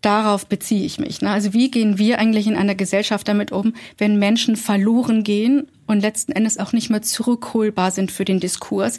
darauf 0.00 0.46
beziehe 0.46 0.84
ich 0.84 0.98
mich. 0.98 1.20
Ne? 1.20 1.30
Also 1.30 1.52
wie 1.52 1.70
gehen 1.70 1.98
wir 1.98 2.18
eigentlich 2.18 2.46
in 2.46 2.56
einer 2.56 2.74
Gesellschaft 2.74 3.28
damit 3.28 3.52
um, 3.52 3.74
wenn 3.98 4.18
Menschen 4.18 4.56
verloren 4.56 5.24
gehen 5.24 5.68
und 5.86 6.00
letzten 6.00 6.32
Endes 6.32 6.58
auch 6.58 6.72
nicht 6.72 6.90
mehr 6.90 7.02
zurückholbar 7.02 7.90
sind 7.90 8.10
für 8.10 8.24
den 8.24 8.40
Diskurs? 8.40 8.98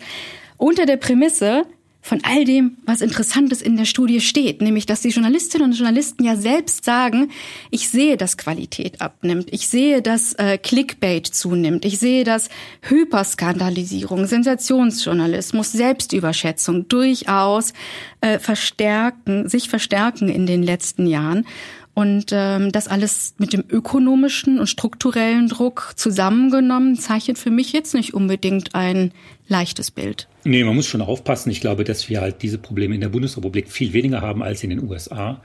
Unter 0.58 0.86
der 0.86 0.98
Prämisse, 0.98 1.66
von 2.02 2.20
all 2.24 2.46
dem, 2.46 2.78
was 2.86 3.02
Interessantes 3.02 3.62
in 3.62 3.78
der 3.78 3.86
Studie 3.86 4.22
steht, 4.22 4.62
nämlich 4.62 4.86
dass 4.86 5.02
die 5.02 5.10
Journalistinnen 5.10 5.70
und 5.70 5.78
Journalisten 5.78 6.24
ja 6.24 6.36
selbst 6.36 6.84
sagen, 6.84 7.30
ich 7.70 7.90
sehe, 7.90 8.18
dass 8.18 8.38
Qualität 8.38 9.02
abnimmt, 9.02 9.48
ich 9.52 9.68
sehe, 9.68 10.02
dass 10.02 10.34
äh, 10.34 10.58
Clickbait 10.58 11.28
zunimmt, 11.28 11.86
ich 11.86 12.00
sehe, 12.00 12.24
dass 12.24 12.50
Hyperskandalisierung, 12.82 14.26
Sensationsjournalismus, 14.26 15.72
Selbstüberschätzung 15.72 16.88
durchaus 16.88 17.74
äh, 18.22 18.40
verstärken, 18.40 19.48
sich 19.48 19.70
verstärken 19.70 20.30
in 20.30 20.48
den 20.48 20.64
letzten 20.64 21.06
Jahren. 21.06 21.46
Und 21.94 22.28
ähm, 22.32 22.72
das 22.72 22.88
alles 22.88 23.36
mit 23.38 23.52
dem 23.52 23.66
ökonomischen 23.70 24.60
und 24.60 24.68
strukturellen 24.68 25.50
Druck 25.50 25.94
zusammengenommen 25.96 26.96
zeichnet 26.96 27.38
für 27.38 27.52
mich 27.52 27.74
jetzt 27.74 27.94
nicht 27.94 28.14
unbedingt 28.14 28.76
ein 28.76 29.12
leichtes 29.48 29.92
Bild. 29.92 30.28
Nee, 30.46 30.64
man 30.64 30.76
muss 30.76 30.88
schon 30.88 31.02
aufpassen. 31.02 31.52
Ich 31.52 31.60
glaube, 31.60 31.84
dass 31.84 32.08
wir 32.08 32.22
halt 32.22 32.42
diese 32.42 32.58
Probleme 32.58 32.96
in 32.96 33.02
der 33.02 33.10
Bundesrepublik 33.10 33.70
viel 33.70 33.92
weniger 33.94 34.22
haben 34.22 34.42
als 34.42 34.64
in 34.64 34.70
den 34.70 34.82
USA. 34.84 35.42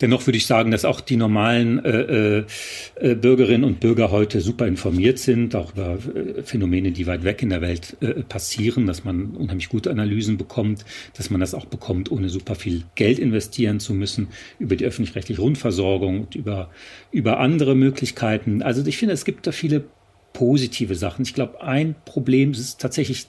Dennoch 0.00 0.26
würde 0.26 0.36
ich 0.36 0.46
sagen, 0.46 0.70
dass 0.70 0.84
auch 0.84 1.00
die 1.00 1.16
normalen 1.16 1.84
äh, 1.84 2.44
äh, 2.94 3.14
Bürgerinnen 3.14 3.64
und 3.64 3.80
Bürger 3.80 4.10
heute 4.10 4.40
super 4.40 4.66
informiert 4.66 5.18
sind, 5.18 5.56
auch 5.56 5.72
über 5.72 5.98
äh, 6.14 6.42
Phänomene, 6.42 6.92
die 6.92 7.06
weit 7.06 7.24
weg 7.24 7.42
in 7.42 7.50
der 7.50 7.60
Welt 7.60 7.96
äh, 8.00 8.22
passieren, 8.22 8.86
dass 8.86 9.04
man 9.04 9.30
unheimlich 9.30 9.68
gute 9.68 9.90
Analysen 9.90 10.38
bekommt, 10.38 10.84
dass 11.16 11.30
man 11.30 11.40
das 11.40 11.54
auch 11.54 11.66
bekommt, 11.66 12.12
ohne 12.12 12.28
super 12.28 12.54
viel 12.54 12.84
Geld 12.94 13.18
investieren 13.18 13.80
zu 13.80 13.92
müssen, 13.92 14.28
über 14.58 14.76
die 14.76 14.84
öffentlich-rechtliche 14.84 15.40
Rundversorgung 15.40 16.20
und 16.20 16.34
über, 16.36 16.70
über 17.10 17.40
andere 17.40 17.74
Möglichkeiten. 17.74 18.62
Also 18.62 18.86
ich 18.86 18.98
finde, 18.98 19.14
es 19.14 19.24
gibt 19.24 19.46
da 19.46 19.52
viele 19.52 19.84
positive 20.32 20.94
Sachen. 20.94 21.22
Ich 21.22 21.34
glaube, 21.34 21.62
ein 21.62 21.96
Problem 22.04 22.52
ist 22.52 22.80
tatsächlich 22.80 23.26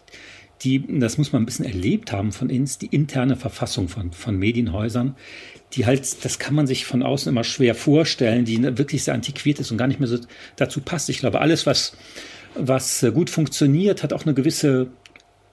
die, 0.63 0.99
das 0.99 1.17
muss 1.17 1.31
man 1.31 1.43
ein 1.43 1.45
bisschen 1.45 1.65
erlebt 1.65 2.11
haben 2.11 2.31
von 2.31 2.49
uns, 2.49 2.77
die 2.77 2.87
interne 2.87 3.35
Verfassung 3.35 3.87
von, 3.87 4.11
von 4.11 4.37
Medienhäusern, 4.37 5.15
die 5.73 5.85
halt, 5.85 6.25
das 6.25 6.39
kann 6.39 6.55
man 6.55 6.67
sich 6.67 6.85
von 6.85 7.03
außen 7.03 7.29
immer 7.29 7.43
schwer 7.43 7.75
vorstellen, 7.75 8.45
die 8.45 8.61
wirklich 8.77 9.03
sehr 9.03 9.13
antiquiert 9.13 9.59
ist 9.59 9.71
und 9.71 9.77
gar 9.77 9.87
nicht 9.87 9.99
mehr 9.99 10.09
so 10.09 10.17
dazu 10.55 10.81
passt. 10.81 11.09
Ich 11.09 11.19
glaube, 11.19 11.41
alles, 11.41 11.65
was, 11.65 11.95
was 12.55 13.05
gut 13.13 13.29
funktioniert, 13.29 14.01
hat 14.01 14.13
auch 14.13 14.25
eine 14.25 14.33
gewisse 14.33 14.87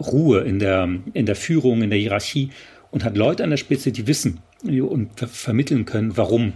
Ruhe 0.01 0.41
in 0.41 0.59
der, 0.59 0.89
in 1.13 1.27
der 1.27 1.37
Führung, 1.37 1.83
in 1.83 1.91
der 1.91 1.99
Hierarchie 1.99 2.51
und 2.91 3.05
hat 3.05 3.17
Leute 3.17 3.45
an 3.45 3.51
der 3.51 3.57
Spitze, 3.57 3.93
die 3.93 4.07
wissen 4.07 4.41
und 4.63 5.11
ver 5.17 5.29
vermitteln 5.29 5.85
können, 5.85 6.17
warum 6.17 6.55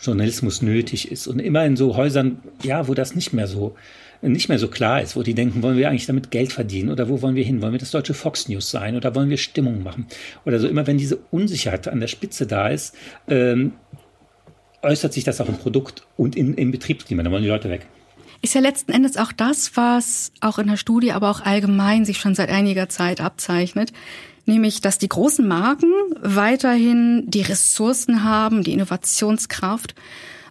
Journalismus 0.00 0.62
nötig 0.62 1.10
ist. 1.10 1.26
Und 1.26 1.40
immer 1.40 1.64
in 1.66 1.76
so 1.76 1.96
Häusern, 1.96 2.40
ja, 2.62 2.88
wo 2.88 2.94
das 2.94 3.14
nicht 3.14 3.32
mehr 3.32 3.46
so 3.46 3.74
nicht 4.22 4.48
mehr 4.48 4.58
so 4.58 4.68
klar 4.68 5.00
ist, 5.00 5.16
wo 5.16 5.22
die 5.22 5.34
denken, 5.34 5.62
wollen 5.62 5.78
wir 5.78 5.88
eigentlich 5.88 6.06
damit 6.06 6.30
Geld 6.30 6.52
verdienen 6.52 6.90
oder 6.90 7.08
wo 7.08 7.22
wollen 7.22 7.36
wir 7.36 7.44
hin? 7.44 7.62
Wollen 7.62 7.72
wir 7.72 7.78
das 7.78 7.90
deutsche 7.90 8.14
Fox 8.14 8.48
News 8.48 8.70
sein 8.70 8.96
oder 8.96 9.14
wollen 9.14 9.30
wir 9.30 9.38
Stimmung 9.38 9.82
machen? 9.82 10.06
Oder 10.44 10.58
so 10.58 10.68
immer, 10.68 10.86
wenn 10.86 10.98
diese 10.98 11.16
Unsicherheit 11.30 11.88
an 11.88 12.00
der 12.00 12.08
Spitze 12.08 12.46
da 12.46 12.68
ist, 12.68 12.94
ähm, 13.28 13.72
äußert 14.82 15.12
sich 15.12 15.24
das 15.24 15.40
auch 15.40 15.48
im 15.48 15.56
Produkt 15.56 16.06
und 16.16 16.36
in, 16.36 16.54
im 16.54 16.70
Betriebsklima. 16.70 17.22
Da 17.22 17.30
wollen 17.30 17.42
die 17.42 17.48
Leute 17.48 17.70
weg. 17.70 17.86
Ist 18.42 18.54
ja 18.54 18.60
letzten 18.60 18.92
Endes 18.92 19.16
auch 19.16 19.32
das, 19.32 19.76
was 19.76 20.32
auch 20.40 20.58
in 20.58 20.66
der 20.66 20.78
Studie, 20.78 21.12
aber 21.12 21.30
auch 21.30 21.42
allgemein 21.42 22.04
sich 22.04 22.18
schon 22.18 22.34
seit 22.34 22.48
einiger 22.48 22.88
Zeit 22.88 23.20
abzeichnet. 23.20 23.92
Nämlich, 24.46 24.80
dass 24.80 24.96
die 24.96 25.08
großen 25.08 25.46
Marken 25.46 25.92
weiterhin 26.22 27.24
die 27.26 27.42
Ressourcen 27.42 28.24
haben, 28.24 28.62
die 28.62 28.72
Innovationskraft 28.72 29.94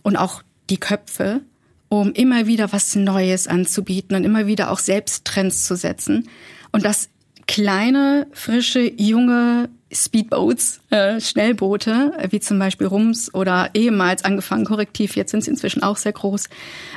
und 0.04 0.18
auch 0.18 0.44
die 0.70 0.78
Köpfe, 0.78 1.42
um 1.90 2.14
immer 2.14 2.48
wieder 2.48 2.72
was 2.72 2.96
Neues 2.96 3.48
anzubieten 3.48 4.16
und 4.16 4.24
immer 4.24 4.48
wieder 4.48 4.72
auch 4.72 4.80
selbst 4.80 5.26
Trends 5.26 5.66
zu 5.66 5.76
setzen. 5.76 6.30
Und 6.72 6.86
dass 6.86 7.10
kleine, 7.48 8.28
frische, 8.32 8.92
junge 8.96 9.70
Speedboats, 9.92 10.82
äh, 10.92 11.20
Schnellboote, 11.20 12.14
äh, 12.20 12.28
wie 12.32 12.40
zum 12.40 12.60
Beispiel 12.60 12.86
Rums 12.86 13.34
oder 13.34 13.72
ehemals 13.74 14.24
angefangen 14.24 14.66
Korrektiv, 14.66 15.16
jetzt 15.16 15.32
sind 15.32 15.44
sie 15.44 15.50
inzwischen 15.50 15.82
auch 15.82 15.98
sehr 15.98 16.12
groß, 16.12 16.46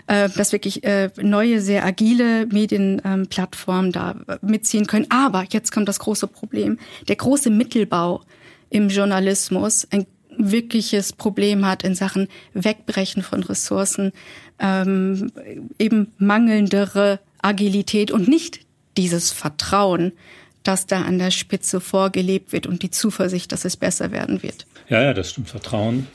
äh, 0.09 0.29
dass 0.29 0.53
wirklich 0.53 0.85
äh, 0.85 1.11
neue, 1.23 1.63
sehr 1.63 1.87
agile 1.87 2.47
Medienplattformen 2.47 3.87
ähm, 3.87 3.93
da 3.93 4.17
mitziehen 4.43 4.87
können. 4.87 5.07
Aber 5.09 5.47
jetzt 5.51 5.73
kommt 5.73 5.89
das 5.89 6.01
große 6.01 6.27
Problem. 6.27 6.79
Der 7.09 7.17
große 7.17 7.49
Mittelbau 7.49 8.23
im 8.69 8.89
Journalismus, 8.89 9.87
ein 9.91 10.07
wirkliches 10.39 11.13
Problem 11.13 11.67
hat 11.67 11.83
in 11.83 11.95
Sachen 11.95 12.29
Wegbrechen 12.55 13.23
von 13.23 13.43
Ressourcen, 13.43 14.13
ähm, 14.59 15.33
eben 15.79 16.13
mangelndere 16.19 17.21
Agilität 17.41 18.11
und 18.11 18.29
nicht 18.29 18.61
dieses 18.97 19.31
Vertrauen, 19.31 20.13
das 20.63 20.87
da 20.87 21.03
an 21.03 21.19
der 21.19 21.31
Spitze 21.31 21.81
vorgelebt 21.81 22.53
wird 22.53 22.67
und 22.67 22.83
die 22.83 22.91
Zuversicht, 22.91 23.53
dass 23.53 23.65
es 23.65 23.77
besser 23.77 24.13
werden 24.13 24.43
wird. 24.43 24.67
Ja, 24.89 25.03
ja, 25.03 25.15
das 25.15 25.31
stimmt. 25.31 25.49
Vertrauen 25.49 26.07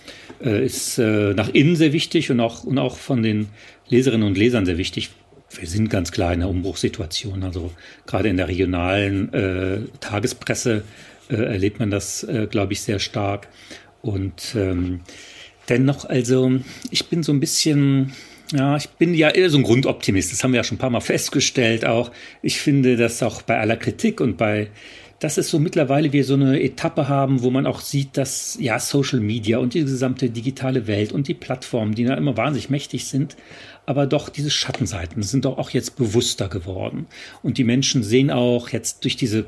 äh, 0.44 0.66
ist 0.66 0.98
äh, 0.98 1.34
nach 1.34 1.50
innen 1.50 1.76
sehr 1.76 1.94
wichtig 1.94 2.32
und 2.32 2.40
auch, 2.40 2.64
und 2.64 2.78
auch 2.78 2.98
von 2.98 3.24
den 3.24 3.50
Leserinnen 3.90 4.28
und 4.28 4.38
Lesern 4.38 4.66
sehr 4.66 4.78
wichtig. 4.78 5.10
Wir 5.50 5.68
sind 5.68 5.90
ganz 5.90 6.12
klar 6.12 6.34
in 6.34 6.42
einer 6.42 6.50
Umbruchssituation. 6.50 7.44
Also 7.44 7.72
gerade 8.06 8.30
in 8.30 8.38
der 8.38 8.48
regionalen 8.48 9.34
äh, 9.34 9.80
Tagespresse 10.00 10.84
äh, 11.30 11.36
erlebt 11.36 11.80
man 11.80 11.90
das, 11.90 12.24
äh, 12.24 12.48
glaube 12.50 12.74
ich, 12.74 12.82
sehr 12.82 13.00
stark. 13.00 13.48
Und 14.08 14.56
ähm, 14.56 15.02
dennoch, 15.68 16.06
also 16.06 16.54
ich 16.92 17.08
bin 17.08 17.24
so 17.24 17.34
ein 17.34 17.42
bisschen, 17.42 18.14
ja, 18.54 18.78
ich 18.78 18.88
bin 18.88 19.14
ja 19.14 19.30
eher 19.30 19.50
so 19.50 19.58
ein 19.58 19.64
Grundoptimist. 19.64 20.32
Das 20.32 20.44
haben 20.44 20.54
wir 20.54 20.58
ja 20.58 20.64
schon 20.64 20.78
ein 20.78 20.80
paar 20.80 20.90
Mal 20.90 21.02
festgestellt 21.02 21.86
auch. 21.86 22.12
Ich 22.42 22.60
finde, 22.60 22.96
dass 22.96 23.22
auch 23.22 23.42
bei 23.42 23.60
aller 23.60 23.76
Kritik 23.76 24.22
und 24.22 24.38
bei 24.38 24.70
dass 25.20 25.40
es 25.40 25.50
so 25.50 25.58
mittlerweile 25.58 26.14
wir 26.14 26.24
so 26.24 26.36
eine 26.36 26.62
Etappe 26.62 27.10
haben, 27.10 27.42
wo 27.42 27.50
man 27.50 27.66
auch 27.66 27.82
sieht, 27.82 28.18
dass 28.18 28.56
ja 28.62 28.80
Social 28.80 29.20
Media 29.20 29.58
und 29.58 29.74
die 29.74 29.82
gesamte 29.82 30.30
digitale 30.30 30.86
Welt 30.86 31.12
und 31.12 31.28
die 31.28 31.34
Plattformen, 31.34 31.96
die 31.96 32.04
da 32.04 32.14
immer 32.14 32.38
wahnsinnig 32.38 32.70
mächtig 32.70 33.06
sind, 33.06 33.36
aber 33.88 34.06
doch 34.06 34.28
diese 34.28 34.52
Schattenseiten 34.52 35.24
sind 35.24 35.46
doch 35.46 35.58
auch 35.58 35.70
jetzt 35.70 35.96
bewusster 35.96 36.50
geworden. 36.50 37.08
Und 37.42 37.58
die 37.58 37.64
Menschen 37.64 38.04
sehen 38.04 38.30
auch 38.30 38.70
jetzt 38.70 39.06
durch 39.06 39.16
diese 39.16 39.46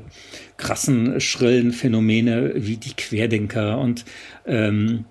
krassen, 0.56 1.20
schrillen 1.20 1.72
Phänomene 1.72 2.54
wie 2.56 2.78
die 2.78 2.94
Querdenker 2.94 3.78
und, 3.78 4.06
ähm, 4.46 5.04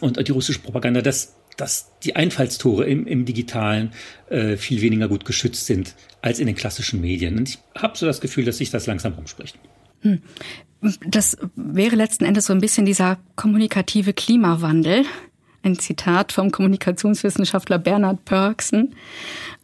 und 0.00 0.26
die 0.26 0.32
russische 0.32 0.60
Propaganda, 0.60 1.02
dass, 1.02 1.34
dass 1.58 1.92
die 2.02 2.16
Einfallstore 2.16 2.86
im, 2.86 3.06
im 3.06 3.26
Digitalen 3.26 3.92
äh, 4.30 4.56
viel 4.56 4.80
weniger 4.80 5.08
gut 5.08 5.26
geschützt 5.26 5.66
sind 5.66 5.94
als 6.22 6.38
in 6.38 6.46
den 6.46 6.56
klassischen 6.56 7.02
Medien. 7.02 7.36
Und 7.36 7.50
ich 7.50 7.58
habe 7.76 7.98
so 7.98 8.06
das 8.06 8.22
Gefühl, 8.22 8.46
dass 8.46 8.56
sich 8.56 8.70
das 8.70 8.86
langsam 8.86 9.12
rumspricht. 9.12 9.58
Hm. 10.00 10.22
Das 11.06 11.36
wäre 11.54 11.96
letzten 11.96 12.24
Endes 12.24 12.46
so 12.46 12.54
ein 12.54 12.60
bisschen 12.60 12.86
dieser 12.86 13.18
kommunikative 13.36 14.14
Klimawandel, 14.14 15.04
ein 15.62 15.78
Zitat 15.78 16.32
vom 16.32 16.50
Kommunikationswissenschaftler 16.50 17.78
Bernhard 17.78 18.24
Pörksen, 18.24 18.94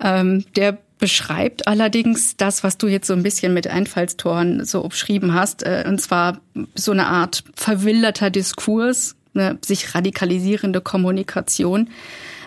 ähm, 0.00 0.44
der 0.56 0.78
beschreibt 0.98 1.66
allerdings 1.66 2.36
das, 2.36 2.64
was 2.64 2.78
du 2.78 2.86
jetzt 2.86 3.06
so 3.06 3.12
ein 3.12 3.22
bisschen 3.22 3.52
mit 3.52 3.66
Einfallstoren 3.66 4.64
so 4.64 4.82
beschrieben 4.88 5.34
hast, 5.34 5.62
äh, 5.62 5.84
und 5.86 6.00
zwar 6.00 6.40
so 6.74 6.92
eine 6.92 7.06
Art 7.06 7.44
verwilderter 7.54 8.30
Diskurs, 8.30 9.16
eine 9.34 9.58
sich 9.64 9.94
radikalisierende 9.94 10.80
Kommunikation, 10.80 11.90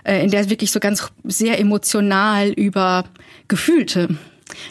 äh, 0.03 0.23
in 0.23 0.31
der 0.31 0.49
wirklich 0.49 0.71
so 0.71 0.79
ganz 0.79 1.11
sehr 1.23 1.59
emotional 1.59 2.49
über 2.49 3.03
gefühlte 3.47 4.17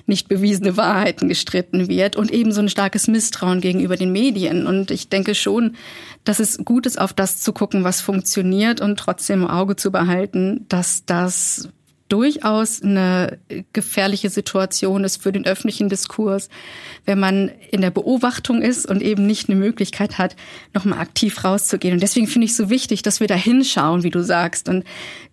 nicht 0.07 0.29
bewiesene 0.29 0.77
Wahrheiten 0.77 1.29
gestritten 1.29 1.89
wird 1.89 2.17
und 2.17 2.31
eben 2.31 2.53
so 2.53 2.61
ein 2.61 2.69
starkes 2.69 3.09
Misstrauen 3.09 3.61
gegenüber 3.61 3.97
den 3.97 4.12
Medien. 4.12 4.67
Und 4.67 4.91
ich 4.91 5.09
denke 5.09 5.35
schon, 5.35 5.77
dass 6.25 6.41
es 6.41 6.59
gut 6.65 6.87
ist, 6.87 7.01
auf 7.01 7.12
das 7.12 7.41
zu 7.41 7.53
gucken, 7.53 7.85
was 7.85 8.01
funktioniert 8.01 8.81
und 8.81 8.99
trotzdem 8.99 9.43
im 9.43 9.49
Auge 9.49 9.77
zu 9.77 9.91
behalten, 9.91 10.67
dass 10.69 11.05
das 11.05 11.69
durchaus 12.09 12.83
eine 12.83 13.38
gefährliche 13.73 14.31
Situation 14.31 15.05
ist 15.05 15.23
für 15.23 15.33
den 15.33 15.45
öffentlichen 15.45 15.88
Diskurs, 15.88 16.49
wenn 17.05 17.19
man 17.19 17.51
in 17.71 17.81
der 17.81 17.90
Beobachtung 17.90 18.62
ist 18.62 18.87
und 18.87 19.03
eben 19.03 19.27
nicht 19.27 19.49
eine 19.49 19.59
Möglichkeit 19.59 20.19
hat, 20.19 20.37
nochmal 20.75 21.01
aktiv 21.01 21.42
rauszugehen. 21.45 21.95
Und 21.95 22.01
deswegen 22.01 22.27
finde 22.27 22.45
ich 22.45 22.53
es 22.53 22.57
so 22.57 22.71
wichtig, 22.71 23.03
dass 23.03 23.21
wir 23.21 23.27
da 23.27 23.35
hinschauen, 23.35 24.03
wie 24.03 24.11
du 24.11 24.23
sagst, 24.23 24.69
und 24.69 24.85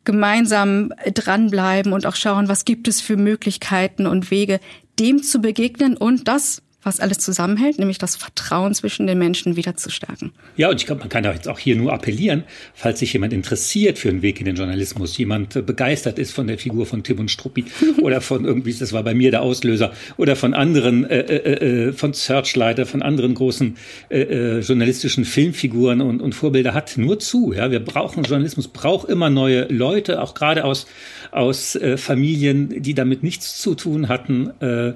gemeinsam 0.03 0.91
dranbleiben 1.13 1.93
und 1.93 2.05
auch 2.05 2.15
schauen, 2.15 2.47
was 2.47 2.65
gibt 2.65 2.87
es 2.87 3.01
für 3.01 3.17
Möglichkeiten 3.17 4.07
und 4.07 4.31
Wege, 4.31 4.59
dem 4.99 5.23
zu 5.23 5.39
begegnen 5.39 5.97
und 5.97 6.27
das 6.27 6.61
was 6.83 6.99
alles 6.99 7.19
zusammenhält, 7.19 7.79
nämlich 7.79 7.97
das 7.97 8.15
Vertrauen 8.15 8.73
zwischen 8.73 9.07
den 9.07 9.17
Menschen 9.17 9.55
wieder 9.55 9.75
zu 9.75 9.89
stärken. 9.89 10.31
Ja, 10.55 10.69
und 10.69 10.75
ich 10.75 10.85
glaube, 10.85 10.99
man 10.99 11.09
kann 11.09 11.23
da 11.23 11.33
jetzt 11.33 11.47
auch 11.47 11.59
hier 11.59 11.75
nur 11.75 11.93
appellieren, 11.93 12.43
falls 12.73 12.99
sich 12.99 13.13
jemand 13.13 13.33
interessiert 13.33 13.97
für 13.97 14.09
einen 14.09 14.21
Weg 14.21 14.39
in 14.39 14.45
den 14.45 14.55
Journalismus, 14.55 15.17
jemand 15.17 15.55
äh, 15.55 15.61
begeistert 15.61 16.19
ist 16.19 16.31
von 16.31 16.47
der 16.47 16.57
Figur 16.57 16.85
von 16.85 17.03
Tim 17.03 17.19
und 17.19 17.31
Struppi 17.31 17.65
oder 18.01 18.21
von 18.21 18.45
irgendwie, 18.45 18.73
das 18.73 18.93
war 18.93 19.03
bei 19.03 19.13
mir 19.13 19.31
der 19.31 19.41
Auslöser, 19.41 19.93
oder 20.17 20.35
von 20.35 20.53
anderen, 20.53 21.05
äh, 21.05 21.19
äh, 21.19 21.87
äh, 21.87 21.93
von 21.93 22.13
Searchleiter, 22.13 22.85
von 22.85 23.01
anderen 23.01 23.33
großen 23.33 23.77
äh, 24.09 24.21
äh, 24.21 24.59
journalistischen 24.59 25.25
Filmfiguren 25.25 26.01
und, 26.01 26.21
und 26.21 26.33
Vorbilder 26.33 26.73
hat, 26.73 26.97
nur 26.97 27.19
zu. 27.19 27.53
Ja, 27.53 27.71
wir 27.71 27.79
brauchen 27.79 28.23
Journalismus, 28.23 28.67
braucht 28.67 29.09
immer 29.09 29.29
neue 29.29 29.65
Leute, 29.65 30.21
auch 30.21 30.33
gerade 30.33 30.65
aus 30.65 30.87
aus 31.33 31.75
äh, 31.75 31.97
Familien, 31.97 32.81
die 32.81 32.93
damit 32.93 33.23
nichts 33.23 33.57
zu 33.59 33.75
tun 33.75 34.07
hatten 34.07 34.51
äh, 34.61 34.93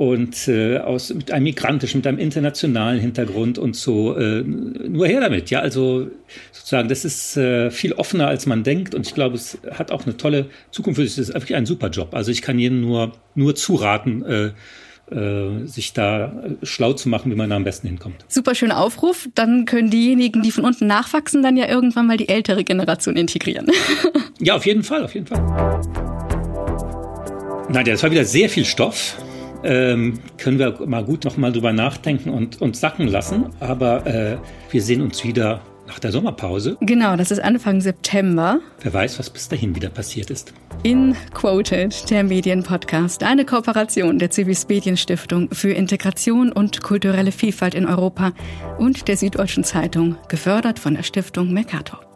und 0.00 0.48
äh, 0.48 0.78
aus 0.78 1.12
mit 1.12 1.30
einem 1.30 1.42
migrantischen, 1.44 1.98
mit 1.98 2.06
einem 2.06 2.16
internationalen 2.16 2.98
Hintergrund 2.98 3.58
und 3.58 3.76
so. 3.76 4.16
Äh, 4.16 4.42
nur 4.42 5.06
her 5.06 5.20
damit, 5.20 5.50
ja. 5.50 5.60
Also 5.60 6.08
sozusagen, 6.52 6.88
das 6.88 7.04
ist 7.04 7.36
äh, 7.36 7.70
viel 7.70 7.92
offener, 7.92 8.26
als 8.26 8.46
man 8.46 8.62
denkt 8.62 8.94
und 8.94 9.06
ich 9.06 9.12
glaube, 9.12 9.34
es 9.34 9.58
hat 9.70 9.92
auch 9.92 10.06
eine 10.06 10.16
tolle 10.16 10.46
Zukunft. 10.70 11.00
Es 11.00 11.18
ist 11.18 11.34
wirklich 11.34 11.54
ein 11.54 11.66
super 11.66 11.90
Job. 11.90 12.14
Also 12.14 12.30
ich 12.30 12.40
kann 12.40 12.58
jedem 12.58 12.80
nur 12.80 13.12
nur 13.34 13.54
zuraten. 13.54 14.24
Äh, 14.24 14.50
äh, 15.10 15.66
sich 15.66 15.92
da 15.92 16.44
schlau 16.62 16.92
zu 16.92 17.08
machen, 17.08 17.32
wie 17.32 17.34
man 17.34 17.50
da 17.50 17.56
am 17.56 17.64
besten 17.64 17.88
hinkommt. 17.88 18.24
Super 18.28 18.54
schöner 18.54 18.78
Aufruf. 18.78 19.28
Dann 19.34 19.64
können 19.64 19.90
diejenigen, 19.90 20.40
die 20.42 20.52
von 20.52 20.64
unten 20.64 20.86
nachwachsen, 20.86 21.42
dann 21.42 21.56
ja 21.56 21.68
irgendwann 21.68 22.06
mal 22.06 22.16
die 22.16 22.28
ältere 22.28 22.62
Generation 22.62 23.16
integrieren. 23.16 23.66
ja, 24.38 24.54
auf 24.54 24.64
jeden 24.64 24.84
Fall, 24.84 25.02
auf 25.02 25.12
jeden 25.14 25.26
Fall. 25.26 25.40
Nadja, 27.68 27.94
das 27.94 28.04
war 28.04 28.12
wieder 28.12 28.24
sehr 28.24 28.48
viel 28.48 28.64
Stoff. 28.64 29.18
Ähm, 29.62 30.20
können 30.38 30.58
wir 30.58 30.86
mal 30.86 31.04
gut 31.04 31.24
noch 31.24 31.36
mal 31.36 31.52
drüber 31.52 31.72
nachdenken 31.72 32.30
und, 32.30 32.60
und 32.60 32.76
sacken 32.76 33.08
lassen. 33.08 33.46
Aber 33.60 34.06
äh, 34.06 34.36
wir 34.70 34.82
sehen 34.82 35.02
uns 35.02 35.24
wieder 35.24 35.60
nach 35.90 35.98
der 35.98 36.12
Sommerpause. 36.12 36.76
Genau, 36.80 37.16
das 37.16 37.32
ist 37.32 37.40
Anfang 37.40 37.80
September. 37.80 38.60
Wer 38.80 38.94
weiß, 38.94 39.18
was 39.18 39.28
bis 39.28 39.48
dahin 39.48 39.74
wieder 39.74 39.88
passiert 39.88 40.30
ist. 40.30 40.54
In 40.84 41.16
Quoted, 41.34 42.08
der 42.10 42.22
Medienpodcast, 42.22 43.24
eine 43.24 43.44
Kooperation 43.44 44.18
der 44.18 44.30
Civis 44.30 44.68
Medienstiftung 44.68 45.48
für 45.52 45.72
Integration 45.72 46.52
und 46.52 46.82
kulturelle 46.82 47.32
Vielfalt 47.32 47.74
in 47.74 47.86
Europa 47.86 48.32
und 48.78 49.08
der 49.08 49.16
Süddeutschen 49.16 49.64
Zeitung, 49.64 50.16
gefördert 50.28 50.78
von 50.78 50.94
der 50.94 51.02
Stiftung 51.02 51.52
Mercator. 51.52 52.09